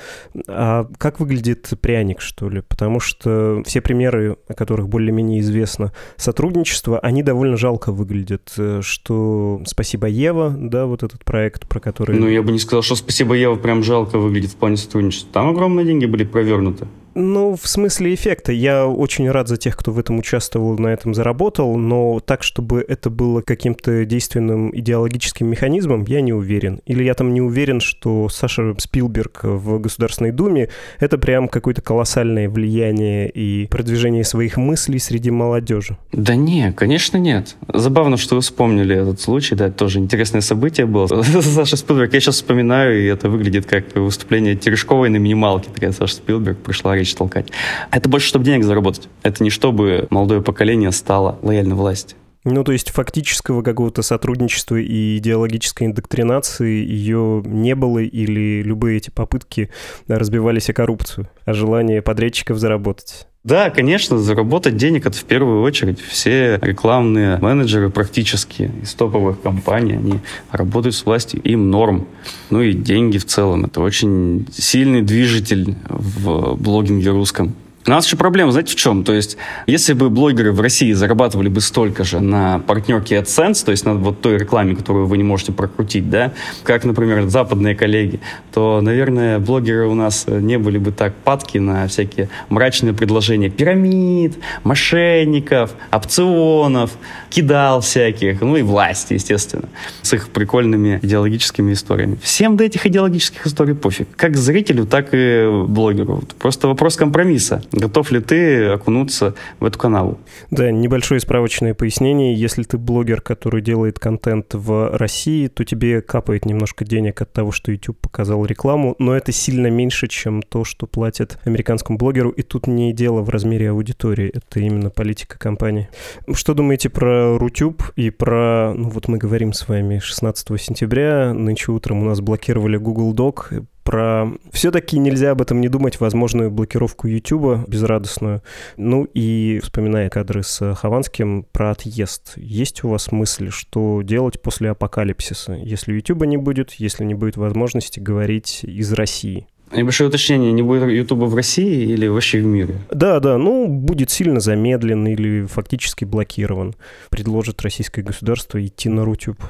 А 0.48 0.88
как 0.98 1.20
выглядит 1.20 1.70
пряник, 1.82 2.22
что 2.22 2.50
ли? 2.50 2.62
Потому 2.62 3.00
что 3.00 3.62
все 3.66 3.82
примеры, 3.82 4.38
о 4.48 4.54
которых 4.54 4.85
которых 4.86 4.90
более-менее 4.90 5.40
известно 5.42 5.92
сотрудничество, 6.18 7.00
они 7.00 7.24
довольно 7.24 7.58
жалко 7.58 7.92
выглядят. 7.92 8.54
Э, 8.58 8.82
что 8.82 9.62
«Спасибо, 9.66 10.08
Ева», 10.08 10.56
да, 10.58 10.86
вот 10.86 11.04
этот 11.04 11.24
проект, 11.24 11.68
про 11.68 11.80
который... 11.80 12.18
Ну, 12.18 12.28
я 12.28 12.42
бы 12.42 12.52
не 12.52 12.60
сказал, 12.60 12.82
что 12.84 12.96
«Спасибо, 12.96 13.36
Ева» 13.36 13.56
прям 13.56 13.84
жалко 13.84 14.18
выглядит 14.18 14.52
в 14.52 14.56
плане 14.56 14.78
сотрудничества. 14.78 15.30
Там 15.34 15.50
огромные 15.50 15.86
деньги 15.86 16.06
были 16.06 16.24
провернуты. 16.24 16.88
Ну, 17.16 17.56
в 17.56 17.66
смысле 17.68 18.14
эффекта. 18.14 18.52
Я 18.52 18.86
очень 18.86 19.30
рад 19.32 19.48
за 19.48 19.56
тех, 19.56 19.78
кто 19.78 19.92
в 19.92 20.00
этом 20.00 20.20
участвовал, 20.20 20.78
на 20.78 20.88
этом 20.88 21.14
заработал, 21.14 21.78
но 21.78 22.20
так, 22.20 22.44
чтобы 22.44 22.86
это 22.86 23.10
было 23.10 23.42
каким-то 23.42 24.04
действенным 24.06 24.78
идеологическим 24.78 25.48
механизмом, 25.48 26.04
я 26.10 26.20
не 26.20 26.34
уверен. 26.34 26.82
Или 26.86 27.06
я 27.06 27.14
там 27.14 27.34
не 27.34 27.42
уверен, 27.42 27.80
что 27.80 28.28
Саша 28.28 28.76
Спилберг 28.78 29.42
в 29.44 29.80
Государственной 29.80 30.32
Думе— 30.32 30.70
это 31.00 31.18
прям 31.18 31.48
какое-то 31.48 31.82
колоссальное 31.82 32.50
влияние 32.50 33.30
и 33.30 33.68
продвижение 33.68 34.26
своих 34.26 34.58
мыслей 34.58 35.00
среди 35.00 35.32
молодежи. 35.32 35.98
Да 36.12 36.36
не, 36.36 36.74
конечно 36.74 37.16
нет. 37.18 37.56
Забавно, 37.74 38.18
что 38.18 38.36
вы 38.36 38.42
вспомнили 38.42 38.94
этот 38.94 39.22
случай, 39.22 39.56
да, 39.56 39.72
тоже 39.72 40.00
интересное 40.00 40.42
событие 40.42 40.86
было. 40.86 41.08
Саша 41.24 41.78
Спилберг, 41.78 42.14
я 42.14 42.20
сейчас 42.20 42.36
вспоминаю, 42.36 43.02
и 43.02 43.06
это 43.06 43.30
выглядит 43.30 43.68
как 43.68 43.96
выступление 43.96 44.58
Терешковой 44.58 45.10
на 45.10 45.16
минималке. 45.16 45.70
Такая 45.74 45.94
Саша 45.94 46.16
Спилберг 46.16 46.58
пришла 46.58 46.94
речь 47.06 47.16
толкать. 47.16 47.48
Это 47.92 48.10
больше, 48.10 48.28
чтобы 48.28 48.46
денег 48.46 48.64
заработать. 48.64 49.08
Это 49.24 49.44
не 49.44 49.50
чтобы 49.50 50.08
молодое 50.10 50.42
поколение 50.42 50.92
стало 50.92 51.40
лояльно 51.42 51.76
власти. 51.76 52.16
Ну, 52.44 52.64
то 52.64 52.72
есть 52.72 52.92
фактического 52.92 53.64
какого-то 53.64 54.04
сотрудничества 54.04 54.76
и 54.76 55.18
идеологической 55.18 55.88
индоктринации 55.88 56.86
ее 56.86 57.42
не 57.44 57.74
было, 57.74 58.00
или 58.00 58.62
любые 58.62 58.98
эти 58.98 59.10
попытки 59.10 59.72
разбивались 60.08 60.70
о 60.70 60.74
коррупцию, 60.74 61.28
о 61.46 61.54
желании 61.54 62.02
подрядчиков 62.02 62.60
заработать? 62.60 63.28
Да, 63.46 63.70
конечно, 63.70 64.18
заработать 64.18 64.76
денег 64.76 65.06
это 65.06 65.20
в 65.20 65.24
первую 65.24 65.62
очередь. 65.62 66.00
Все 66.00 66.58
рекламные 66.64 67.38
менеджеры 67.38 67.92
практически 67.92 68.72
из 68.82 68.96
топовых 68.96 69.40
компаний, 69.40 69.94
они 69.94 70.20
работают 70.50 70.96
с 70.96 71.06
властью, 71.06 71.42
им 71.44 71.70
норм. 71.70 72.08
Ну 72.50 72.64
и 72.64 72.74
деньги 72.74 73.20
в 73.20 73.26
целом. 73.26 73.66
Это 73.66 73.82
очень 73.82 74.48
сильный 74.52 75.04
движитель 75.04 75.76
в 75.88 76.56
блогинге 76.56 77.12
русском. 77.12 77.54
У 77.88 77.92
нас 77.92 78.08
еще 78.08 78.18
проблема, 78.18 78.52
знаете, 78.52 78.74
в 78.74 78.76
чем? 78.76 79.04
То 79.04 79.14
есть, 79.14 79.38
если 79.68 79.94
бы 79.94 80.10
блогеры 80.10 80.52
в 80.52 80.60
России 80.60 80.92
зарабатывали 80.92 81.50
бы 81.50 81.62
столько 81.62 82.04
же 82.04 82.20
на 82.20 82.58
партнерке 82.58 83.18
AdSense, 83.18 83.64
то 83.64 83.70
есть 83.70 83.86
на 83.86 83.94
вот 83.94 84.22
той 84.22 84.40
рекламе, 84.40 84.76
которую 84.76 85.06
вы 85.06 85.18
не 85.18 85.24
можете 85.24 85.52
прокрутить, 85.52 86.10
да, 86.10 86.34
как, 86.64 86.84
например, 86.84 87.28
западные 87.28 87.76
коллеги, 87.76 88.20
то, 88.52 88.82
наверное, 88.82 89.38
блогеры 89.38 89.86
у 89.86 89.94
нас 89.94 90.26
не 90.28 90.58
были 90.58 90.80
бы 90.80 90.92
так 90.92 91.14
падки 91.14 91.60
на 91.60 91.88
всякие 91.88 92.30
мрачные 92.50 92.94
предложения 92.94 93.52
пирамид, 93.52 94.34
мошенников, 94.64 95.76
опционов, 95.92 96.90
кидал 97.30 97.82
всяких, 97.82 98.42
ну 98.42 98.58
и 98.58 98.64
власти, 98.64 99.14
естественно, 99.14 99.70
с 100.02 100.12
их 100.12 100.30
прикольными 100.30 101.00
идеологическими 101.04 101.74
историями. 101.74 102.18
Всем 102.24 102.58
до 102.58 102.64
этих 102.64 102.88
идеологических 102.88 103.46
историй 103.46 103.76
пофиг. 103.76 104.08
Как 104.16 104.36
зрителю, 104.38 104.88
так 104.88 105.10
и 105.12 105.48
блогеру. 105.68 106.24
Просто 106.40 106.68
вопрос 106.68 106.96
компромисса 106.96 107.62
готов 107.76 108.12
ли 108.12 108.20
ты 108.20 108.66
окунуться 108.68 109.36
в 109.60 109.66
эту 109.66 109.78
канаву. 109.78 110.20
Да, 110.52 110.72
небольшое 110.72 111.20
справочное 111.20 111.74
пояснение. 111.74 112.34
Если 112.34 112.64
ты 112.64 112.78
блогер, 112.78 113.22
который 113.22 113.62
делает 113.62 114.00
контент 114.00 114.54
в 114.54 114.98
России, 114.98 115.48
то 115.48 115.64
тебе 115.64 116.02
капает 116.02 116.46
немножко 116.46 116.86
денег 116.86 117.22
от 117.22 117.32
того, 117.34 117.52
что 117.52 117.72
YouTube 117.72 118.00
показал 118.00 118.46
рекламу, 118.46 118.96
но 119.00 119.16
это 119.16 119.32
сильно 119.32 119.68
меньше, 119.68 120.08
чем 120.08 120.42
то, 120.42 120.64
что 120.64 120.88
платят 120.88 121.40
американскому 121.46 121.98
блогеру. 121.98 122.30
И 122.30 122.42
тут 122.42 122.68
не 122.68 122.94
дело 122.94 123.22
в 123.22 123.30
размере 123.30 123.70
аудитории, 123.72 124.32
это 124.34 124.60
именно 124.60 124.90
политика 124.90 125.38
компании. 125.38 125.90
Что 126.34 126.54
думаете 126.54 126.90
про 126.90 127.38
Рутюб 127.38 127.84
и 127.96 128.10
про, 128.10 128.74
ну 128.76 128.90
вот 128.90 129.08
мы 129.08 129.18
говорим 129.18 129.54
с 129.54 129.68
вами 129.68 130.00
16 130.00 130.62
сентября, 130.62 131.34
нынче 131.34 131.72
утром 131.72 132.02
у 132.02 132.06
нас 132.06 132.22
блокировали 132.22 132.78
Google 132.78 133.14
Doc, 133.14 133.66
про 133.86 134.32
все-таки 134.52 134.98
нельзя 134.98 135.32
об 135.32 135.42
этом 135.42 135.62
не 135.62 135.70
думать, 135.70 136.00
возможную 136.00 136.50
блокировку 136.50 137.08
YouTube 137.08 137.70
безрадостную. 137.70 138.42
Ну 138.78 139.08
и 139.14 139.62
вспоминая 139.64 140.10
кадры 140.10 140.42
с 140.44 140.74
Хованским 140.74 141.46
про 141.52 141.72
отъезд. 141.72 142.34
Есть 142.36 142.84
у 142.84 142.90
вас 142.90 143.12
мысль, 143.12 143.52
что 143.52 144.02
делать 144.02 144.42
после 144.42 144.72
апокалипсиса, 144.72 145.54
если 145.54 145.94
YouTube 145.94 146.26
не 146.26 146.38
будет, 146.38 146.72
если 146.74 147.06
не 147.06 147.14
будет 147.14 147.38
возможности 147.38 148.00
говорить 148.00 148.62
из 148.64 148.92
России? 148.92 149.48
Небольшое 149.72 150.10
уточнение, 150.10 150.52
не 150.52 150.62
будет 150.62 150.90
Ютуба 150.90 151.26
в 151.26 151.36
России 151.36 151.84
или 151.84 152.08
вообще 152.08 152.40
в 152.40 152.46
мире? 152.46 152.76
Да, 152.90 153.20
да, 153.20 153.38
ну, 153.38 153.68
будет 153.68 154.10
сильно 154.10 154.40
замедлен 154.40 155.08
или 155.08 155.46
фактически 155.46 156.06
блокирован. 156.06 156.76
Предложит 157.10 157.62
российское 157.62 158.02
государство 158.02 158.64
идти 158.64 158.90
на 158.90 159.06
Рутюб. 159.06 159.44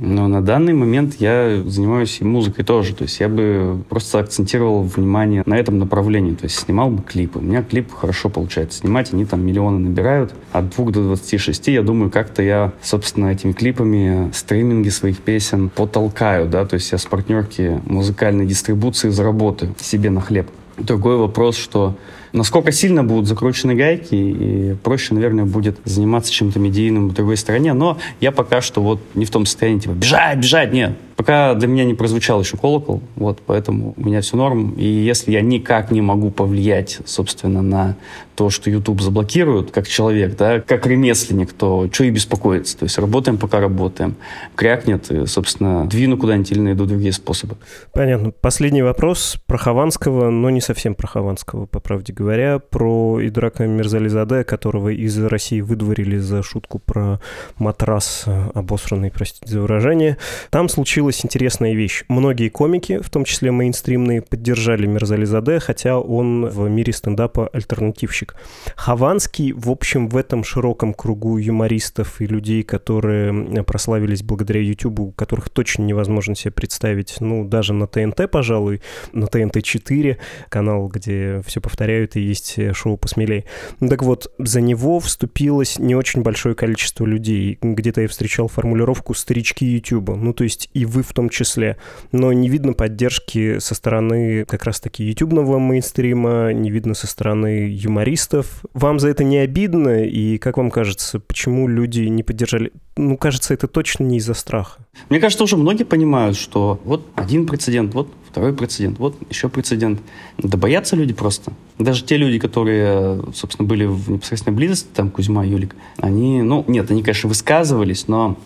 Но 0.00 0.28
на 0.28 0.42
данный 0.42 0.74
момент 0.74 1.16
я 1.18 1.62
занимаюсь 1.66 2.18
и 2.20 2.24
музыкой 2.24 2.64
тоже. 2.64 2.94
То 2.94 3.02
есть 3.02 3.20
я 3.20 3.28
бы 3.28 3.82
просто 3.88 4.20
акцентировал 4.20 4.82
внимание 4.82 5.42
на 5.46 5.54
этом 5.54 5.78
направлении. 5.78 6.34
То 6.34 6.44
есть 6.44 6.56
снимал 6.56 6.90
бы 6.90 7.02
клипы. 7.02 7.38
У 7.38 7.42
меня 7.42 7.62
клип 7.62 7.92
хорошо 7.92 8.28
получается 8.28 8.78
снимать. 8.78 9.12
Они 9.12 9.24
там 9.24 9.44
миллионы 9.44 9.78
набирают. 9.78 10.34
От 10.52 10.74
2 10.74 10.84
до 10.86 11.02
26, 11.02 11.68
я 11.68 11.82
думаю, 11.82 12.10
как-то 12.10 12.42
я, 12.42 12.72
собственно, 12.82 13.26
этими 13.28 13.52
клипами 13.52 14.30
стриминги 14.32 14.88
своих 14.88 15.18
песен 15.18 15.68
потолкаю. 15.68 16.48
Да? 16.48 16.64
То 16.64 16.74
есть 16.74 16.92
я 16.92 16.98
с 16.98 17.06
партнерки 17.06 17.80
музыкальной 17.84 18.46
дистрибуции 18.46 19.08
заработаю 19.08 19.74
себе 19.80 20.10
на 20.10 20.20
хлеб. 20.20 20.48
Другой 20.76 21.16
вопрос, 21.16 21.56
что 21.56 21.96
насколько 22.32 22.72
сильно 22.72 23.04
будут 23.04 23.26
закручены 23.26 23.74
гайки, 23.74 24.14
и 24.14 24.76
проще, 24.82 25.14
наверное, 25.14 25.44
будет 25.44 25.78
заниматься 25.84 26.32
чем-то 26.32 26.58
медийным 26.58 27.08
в 27.08 27.14
другой 27.14 27.36
стороне. 27.36 27.72
Но 27.72 27.98
я 28.20 28.32
пока 28.32 28.60
что 28.60 28.82
вот 28.82 29.00
не 29.14 29.24
в 29.24 29.30
том 29.30 29.46
состоянии, 29.46 29.80
типа, 29.80 29.92
бежать, 29.92 30.38
бежать, 30.38 30.72
нет. 30.72 30.92
Пока 31.18 31.54
для 31.54 31.66
меня 31.66 31.84
не 31.84 31.94
прозвучал 31.94 32.40
еще 32.40 32.56
колокол, 32.56 33.02
вот, 33.16 33.42
поэтому 33.44 33.92
у 33.96 34.06
меня 34.06 34.20
все 34.20 34.36
норм. 34.36 34.74
И 34.76 34.86
если 34.86 35.32
я 35.32 35.40
никак 35.40 35.90
не 35.90 36.00
могу 36.00 36.30
повлиять, 36.30 37.00
собственно, 37.06 37.60
на 37.60 37.96
то, 38.36 38.50
что 38.50 38.70
YouTube 38.70 39.00
заблокируют, 39.00 39.72
как 39.72 39.88
человек, 39.88 40.36
да, 40.36 40.60
как 40.60 40.86
ремесленник, 40.86 41.52
то 41.52 41.88
что 41.92 42.04
и 42.04 42.10
беспокоиться. 42.10 42.78
То 42.78 42.84
есть 42.84 42.96
работаем, 42.98 43.36
пока 43.36 43.58
работаем. 43.58 44.14
Крякнет, 44.54 45.10
и, 45.10 45.26
собственно, 45.26 45.88
двину 45.88 46.16
куда-нибудь 46.18 46.52
или 46.52 46.60
найду 46.60 46.86
другие 46.86 47.12
способы. 47.12 47.56
Понятно. 47.92 48.30
Последний 48.30 48.82
вопрос 48.82 49.38
про 49.46 49.58
Хованского, 49.58 50.30
но 50.30 50.50
не 50.50 50.60
совсем 50.60 50.94
про 50.94 51.08
Хованского, 51.08 51.66
по 51.66 51.80
правде 51.80 52.12
говоря, 52.12 52.60
про 52.60 53.18
Идрака 53.26 53.66
Мирзализаде, 53.66 54.44
которого 54.44 54.90
из 54.90 55.18
России 55.18 55.62
выдворили 55.62 56.18
за 56.18 56.44
шутку 56.44 56.78
про 56.78 57.20
матрас 57.58 58.24
обосранный, 58.54 59.10
простите 59.10 59.50
за 59.50 59.62
выражение. 59.62 60.16
Там 60.50 60.68
случилось 60.68 61.07
случилась 61.08 61.24
интересная 61.24 61.74
вещь. 61.74 62.04
Многие 62.08 62.48
комики, 62.48 62.98
в 62.98 63.08
том 63.08 63.24
числе 63.24 63.50
мейнстримные, 63.50 64.20
поддержали 64.22 64.86
Мирзализаде, 64.86 65.58
хотя 65.58 65.98
он 65.98 66.46
в 66.46 66.68
мире 66.68 66.92
стендапа 66.92 67.48
альтернативщик. 67.48 68.34
Хованский, 68.76 69.52
в 69.52 69.70
общем, 69.70 70.08
в 70.08 70.16
этом 70.16 70.44
широком 70.44 70.92
кругу 70.92 71.38
юмористов 71.38 72.20
и 72.20 72.26
людей, 72.26 72.62
которые 72.62 73.64
прославились 73.64 74.22
благодаря 74.22 74.60
YouTube, 74.60 75.00
у 75.00 75.12
которых 75.12 75.48
точно 75.48 75.84
невозможно 75.84 76.34
себе 76.34 76.52
представить, 76.52 77.16
ну, 77.20 77.44
даже 77.44 77.72
на 77.72 77.86
ТНТ, 77.86 78.30
пожалуй, 78.30 78.82
на 79.12 79.24
ТНТ-4, 79.24 80.16
канал, 80.48 80.88
где 80.88 81.40
все 81.46 81.60
повторяют 81.60 82.16
и 82.16 82.20
есть 82.20 82.58
шоу 82.74 82.96
посмелей. 82.96 83.46
Так 83.80 84.02
вот, 84.02 84.30
за 84.38 84.60
него 84.60 85.00
вступилось 85.00 85.78
не 85.78 85.94
очень 85.94 86.22
большое 86.22 86.54
количество 86.54 87.06
людей. 87.06 87.58
Где-то 87.62 88.02
я 88.02 88.08
встречал 88.08 88.48
формулировку 88.48 89.14
«старички 89.14 89.64
YouTube». 89.64 90.10
Ну, 90.16 90.32
то 90.32 90.44
есть 90.44 90.68
и 90.74 90.84
вы 90.84 90.97
в 91.02 91.12
том 91.12 91.28
числе. 91.28 91.76
Но 92.12 92.32
не 92.32 92.48
видно 92.48 92.72
поддержки 92.72 93.58
со 93.58 93.74
стороны 93.74 94.44
как 94.44 94.64
раз-таки 94.64 95.04
ютубного 95.04 95.58
мейнстрима, 95.58 96.52
не 96.52 96.70
видно 96.70 96.94
со 96.94 97.06
стороны 97.06 97.68
юмористов. 97.70 98.64
Вам 98.74 98.98
за 98.98 99.08
это 99.08 99.24
не 99.24 99.38
обидно? 99.38 100.04
И 100.04 100.38
как 100.38 100.56
вам 100.56 100.70
кажется, 100.70 101.20
почему 101.20 101.68
люди 101.68 102.02
не 102.02 102.22
поддержали? 102.22 102.72
Ну, 102.96 103.16
кажется, 103.16 103.54
это 103.54 103.68
точно 103.68 104.04
не 104.04 104.18
из-за 104.18 104.34
страха. 104.34 104.80
Мне 105.08 105.20
кажется, 105.20 105.44
уже 105.44 105.56
многие 105.56 105.84
понимают, 105.84 106.36
что 106.36 106.80
вот 106.84 107.06
один 107.14 107.46
прецедент, 107.46 107.94
вот 107.94 108.12
второй 108.28 108.52
прецедент, 108.52 108.98
вот 108.98 109.16
еще 109.30 109.48
прецедент. 109.48 110.00
Да 110.36 110.58
боятся 110.58 110.96
люди 110.96 111.12
просто. 111.12 111.52
Даже 111.78 112.04
те 112.04 112.16
люди, 112.16 112.38
которые, 112.38 113.22
собственно, 113.34 113.68
были 113.68 113.84
в 113.84 114.10
непосредственной 114.10 114.56
близости, 114.56 114.88
там 114.94 115.10
Кузьма, 115.10 115.44
Юлик, 115.44 115.74
они, 115.98 116.42
ну, 116.42 116.64
нет, 116.66 116.90
они, 116.90 117.02
конечно, 117.02 117.28
высказывались, 117.28 118.08
но 118.08 118.36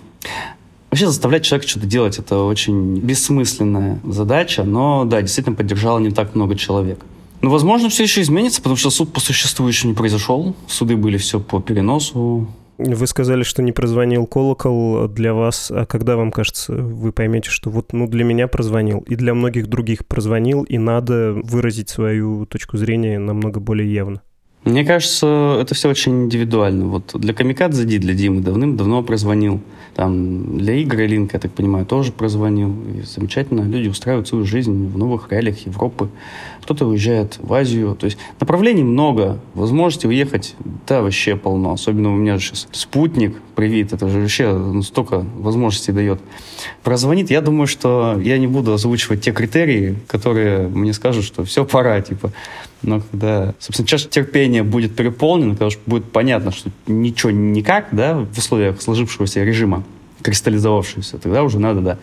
Вообще 0.92 1.06
заставлять 1.06 1.42
человека 1.42 1.66
что-то 1.66 1.86
делать– 1.86 2.18
это 2.18 2.42
очень 2.42 2.98
бессмысленная 2.98 3.98
задача, 4.04 4.62
но 4.62 5.06
да, 5.06 5.22
действительно 5.22 5.56
поддержало 5.56 5.98
не 5.98 6.10
так 6.10 6.34
много 6.34 6.54
человек. 6.54 7.00
Но, 7.40 7.48
возможно, 7.48 7.88
все 7.88 8.02
еще 8.02 8.20
изменится, 8.20 8.60
потому 8.60 8.76
что 8.76 8.90
суд 8.90 9.10
по 9.10 9.18
существу 9.18 9.66
еще 9.66 9.88
не 9.88 9.94
произошел. 9.94 10.54
Суды 10.68 10.98
были 10.98 11.16
все 11.16 11.40
по 11.40 11.62
переносу. 11.62 12.46
Вы 12.76 13.06
сказали, 13.06 13.42
что 13.42 13.62
не 13.62 13.72
прозвонил 13.72 14.26
колокол 14.26 15.08
для 15.08 15.32
вас, 15.32 15.70
а 15.70 15.86
когда 15.86 16.16
вам 16.16 16.30
кажется, 16.30 16.74
вы 16.74 17.10
поймете, 17.10 17.48
что 17.48 17.70
вот 17.70 17.94
ну, 17.94 18.06
для 18.06 18.24
меня 18.24 18.46
прозвонил, 18.46 18.98
и 19.08 19.16
для 19.16 19.32
многих 19.32 19.68
других 19.68 20.04
прозвонил, 20.04 20.62
и 20.62 20.76
надо 20.76 21.32
выразить 21.42 21.88
свою 21.88 22.44
точку 22.44 22.76
зрения 22.76 23.18
намного 23.18 23.60
более 23.60 23.90
явно? 23.90 24.20
Мне 24.64 24.84
кажется, 24.84 25.58
это 25.60 25.74
все 25.74 25.88
очень 25.88 26.24
индивидуально. 26.24 26.86
Вот 26.86 27.12
для 27.14 27.34
Камикадзе 27.34 27.84
Ди, 27.84 27.98
для 27.98 28.14
Димы 28.14 28.42
давным-давно 28.42 29.02
прозвонил. 29.02 29.60
Там 29.94 30.58
для 30.58 30.82
Игоря 30.82 31.06
Линка, 31.06 31.36
я 31.36 31.40
так 31.40 31.52
понимаю, 31.52 31.84
тоже 31.84 32.12
прозвонил. 32.12 32.74
И 32.94 33.02
замечательно. 33.02 33.62
Люди 33.62 33.88
устраивают 33.88 34.28
свою 34.28 34.44
жизнь 34.44 34.88
в 34.88 34.96
новых 34.96 35.30
реалиях 35.30 35.66
Европы. 35.66 36.08
Кто-то 36.62 36.86
уезжает 36.86 37.38
в 37.40 37.52
Азию. 37.52 37.94
То 37.94 38.06
есть 38.06 38.18
направлений 38.40 38.82
много. 38.82 39.38
Возможности 39.54 40.06
уехать, 40.06 40.54
да, 40.86 41.02
вообще 41.02 41.36
полно. 41.36 41.72
Особенно 41.72 42.12
у 42.12 42.16
меня 42.16 42.38
сейчас 42.38 42.68
спутник, 42.72 43.36
привит. 43.54 43.92
Это 43.92 44.08
же 44.08 44.20
вообще 44.20 44.52
ну, 44.52 44.82
столько 44.82 45.26
возможностей 45.36 45.92
дает. 45.92 46.20
Прозвонит, 46.82 47.30
я 47.30 47.40
думаю, 47.40 47.66
что 47.66 48.18
я 48.22 48.38
не 48.38 48.46
буду 48.46 48.72
озвучивать 48.72 49.20
те 49.20 49.32
критерии, 49.32 49.98
которые 50.06 50.68
мне 50.68 50.92
скажут, 50.92 51.24
что 51.24 51.44
все, 51.44 51.64
пора, 51.64 52.00
типа. 52.00 52.32
Но 52.82 53.00
когда, 53.00 53.54
собственно, 53.58 53.86
чаша 53.86 54.08
терпения 54.08 54.62
будет 54.62 54.96
переполнена, 54.96 55.54
когда 55.56 55.74
будет 55.86 56.10
понятно, 56.10 56.50
что 56.50 56.70
ничего 56.86 57.30
никак, 57.30 57.88
да, 57.92 58.18
в 58.18 58.36
условиях 58.36 58.80
сложившегося 58.82 59.44
режима, 59.44 59.84
кристаллизовавшуюся, 60.22 61.18
тогда 61.18 61.42
уже 61.42 61.58
надо, 61.58 61.80
да, 61.80 61.98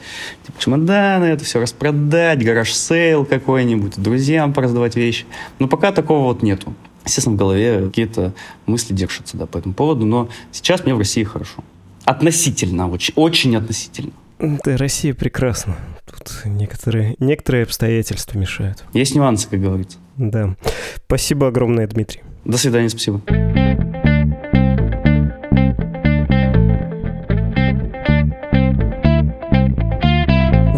типа 0.45 0.61
чемоданы, 0.61 1.25
это 1.25 1.43
все 1.43 1.59
распродать, 1.59 2.43
гараж-сейл 2.43 3.25
какой-нибудь, 3.25 4.01
друзьям 4.01 4.53
пораздавать 4.53 4.95
вещи. 4.95 5.25
Но 5.59 5.67
пока 5.67 5.91
такого 5.91 6.25
вот 6.25 6.43
нету. 6.43 6.73
Естественно, 7.05 7.35
в 7.35 7.39
голове 7.39 7.85
какие-то 7.87 8.33
мысли 8.65 8.93
держатся 8.93 9.37
да, 9.37 9.45
по 9.45 9.57
этому 9.57 9.73
поводу, 9.73 10.05
но 10.05 10.29
сейчас 10.51 10.83
мне 10.85 10.93
в 10.93 10.97
России 10.99 11.23
хорошо. 11.23 11.63
Относительно, 12.05 12.89
очень, 12.89 13.13
очень 13.15 13.55
относительно. 13.55 14.11
Да, 14.39 14.77
Россия 14.77 15.13
прекрасна. 15.13 15.75
Тут 16.05 16.45
некоторые, 16.45 17.15
некоторые 17.19 17.63
обстоятельства 17.63 18.37
мешают. 18.37 18.83
Есть 18.93 19.15
нюансы, 19.15 19.49
как 19.49 19.61
говорится. 19.61 19.97
Да. 20.17 20.55
Спасибо 21.05 21.47
огромное, 21.47 21.87
Дмитрий. 21.87 22.21
До 22.45 22.57
свидания, 22.57 22.89
спасибо. 22.89 23.21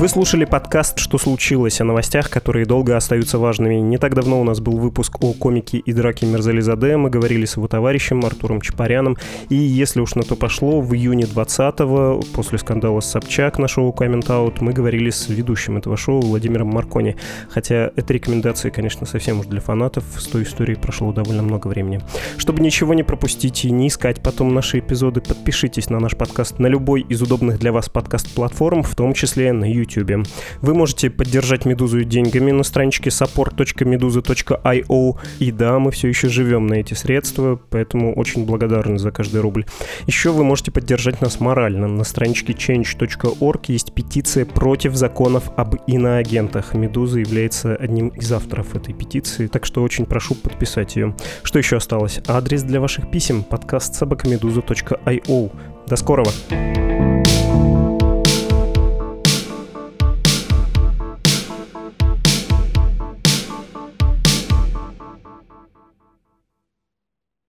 Вы 0.02 0.08
слушали 0.08 0.46
подкаст 0.46 0.98
«Что 0.98 1.20
случилось?» 1.20 1.80
о 1.80 1.84
новостях, 1.84 2.32
которые 2.32 2.66
долго 2.66 2.98
остаются 2.98 3.38
важными. 3.38 3.76
Не 3.76 4.00
так 4.00 4.16
давно 4.16 4.42
у 4.42 4.44
нас 4.44 4.60
был 4.60 4.80
выпуск 4.80 5.18
о 5.22 5.32
комике 5.34 5.78
и 5.78 5.94
драке 5.94 6.26
Мерзализаде. 6.26 6.98
Мы 6.98 7.12
говорили 7.12 7.46
с 7.46 7.56
его 7.56 7.68
товарищем 7.68 8.26
Артуром 8.26 8.62
Чапаряном. 8.62 9.18
И 9.50 9.56
если 9.56 10.00
уж 10.00 10.16
на 10.16 10.24
то 10.24 10.36
пошло, 10.36 10.82
в 10.82 10.96
июне 10.96 11.26
20-го, 11.26 12.20
после 12.34 12.58
скандала 12.58 13.00
с 13.00 13.12
Собчак 13.12 13.60
на 13.60 13.68
шоу 13.68 13.94
Comment 13.96 14.26
Out, 14.26 14.56
мы 14.62 14.74
говорили 14.74 15.12
с 15.12 15.30
ведущим 15.30 15.78
этого 15.78 15.98
шоу 15.98 16.20
Владимиром 16.20 16.70
Маркони. 16.70 17.16
Хотя 17.52 17.92
это 17.96 18.12
рекомендации, 18.12 18.72
конечно, 18.72 19.06
совсем 19.06 19.42
уж 19.42 19.46
для 19.46 19.62
фанатов. 19.62 20.04
С 20.18 20.26
той 20.26 20.42
историей 20.42 20.80
прошло 20.80 21.14
довольно 21.14 21.44
много 21.44 21.68
времени. 21.68 22.02
Чтобы 22.38 22.64
ничего 22.64 22.96
не 22.96 23.04
пропустить 23.04 23.66
и 23.66 23.72
не 23.72 23.88
искать 23.88 24.24
потом 24.24 24.52
наши 24.56 24.80
эпизоды, 24.80 25.22
подпишитесь 25.22 25.92
на 25.92 26.00
наш 26.00 26.18
подкаст 26.18 26.58
на 26.58 26.66
любой 26.66 27.02
из 27.02 27.22
удобных 27.22 27.60
для 27.60 27.72
вас 27.72 27.88
подкаст-платформ, 27.88 28.82
в 28.82 28.96
том 28.96 29.14
числе 29.14 29.54
на 29.54 29.72
YouTube 29.72 29.91
YouTube. 29.96 30.28
Вы 30.62 30.74
можете 30.74 31.10
поддержать 31.10 31.66
Медузу 31.66 32.04
деньгами 32.04 32.52
на 32.52 32.64
страничке 32.64 33.10
support.meduza.io. 33.10 35.18
И 35.40 35.52
да, 35.52 35.80
мы 35.80 35.92
все 35.92 36.08
еще 36.08 36.30
живем 36.30 36.68
на 36.68 36.76
эти 36.76 36.94
средства, 36.94 37.60
поэтому 37.70 38.14
очень 38.14 38.46
благодарны 38.46 39.00
за 39.00 39.12
каждый 39.12 39.42
рубль. 39.42 39.66
Еще 40.08 40.32
вы 40.32 40.44
можете 40.44 40.72
поддержать 40.72 41.22
нас 41.22 41.40
морально. 41.40 41.88
На 41.88 42.04
страничке 42.04 42.54
change.org 42.54 43.62
есть 43.68 43.94
петиция 43.94 44.46
против 44.46 44.96
законов 44.96 45.52
об 45.56 45.76
иноагентах. 45.88 46.74
Медуза 46.74 47.20
является 47.20 47.76
одним 47.76 48.10
из 48.10 48.32
авторов 48.32 48.76
этой 48.76 48.94
петиции, 48.94 49.48
так 49.48 49.66
что 49.66 49.84
очень 49.84 50.06
прошу 50.06 50.36
подписать 50.36 50.96
ее. 50.96 51.16
Что 51.44 51.60
еще 51.60 51.78
осталось? 51.78 52.20
Адрес 52.28 52.64
для 52.64 52.80
ваших 52.80 53.12
писем 53.12 53.44
подкаст 53.44 53.96
собакамедуза.io. 53.96 55.52
До 55.88 55.96
скорого! 55.96 56.32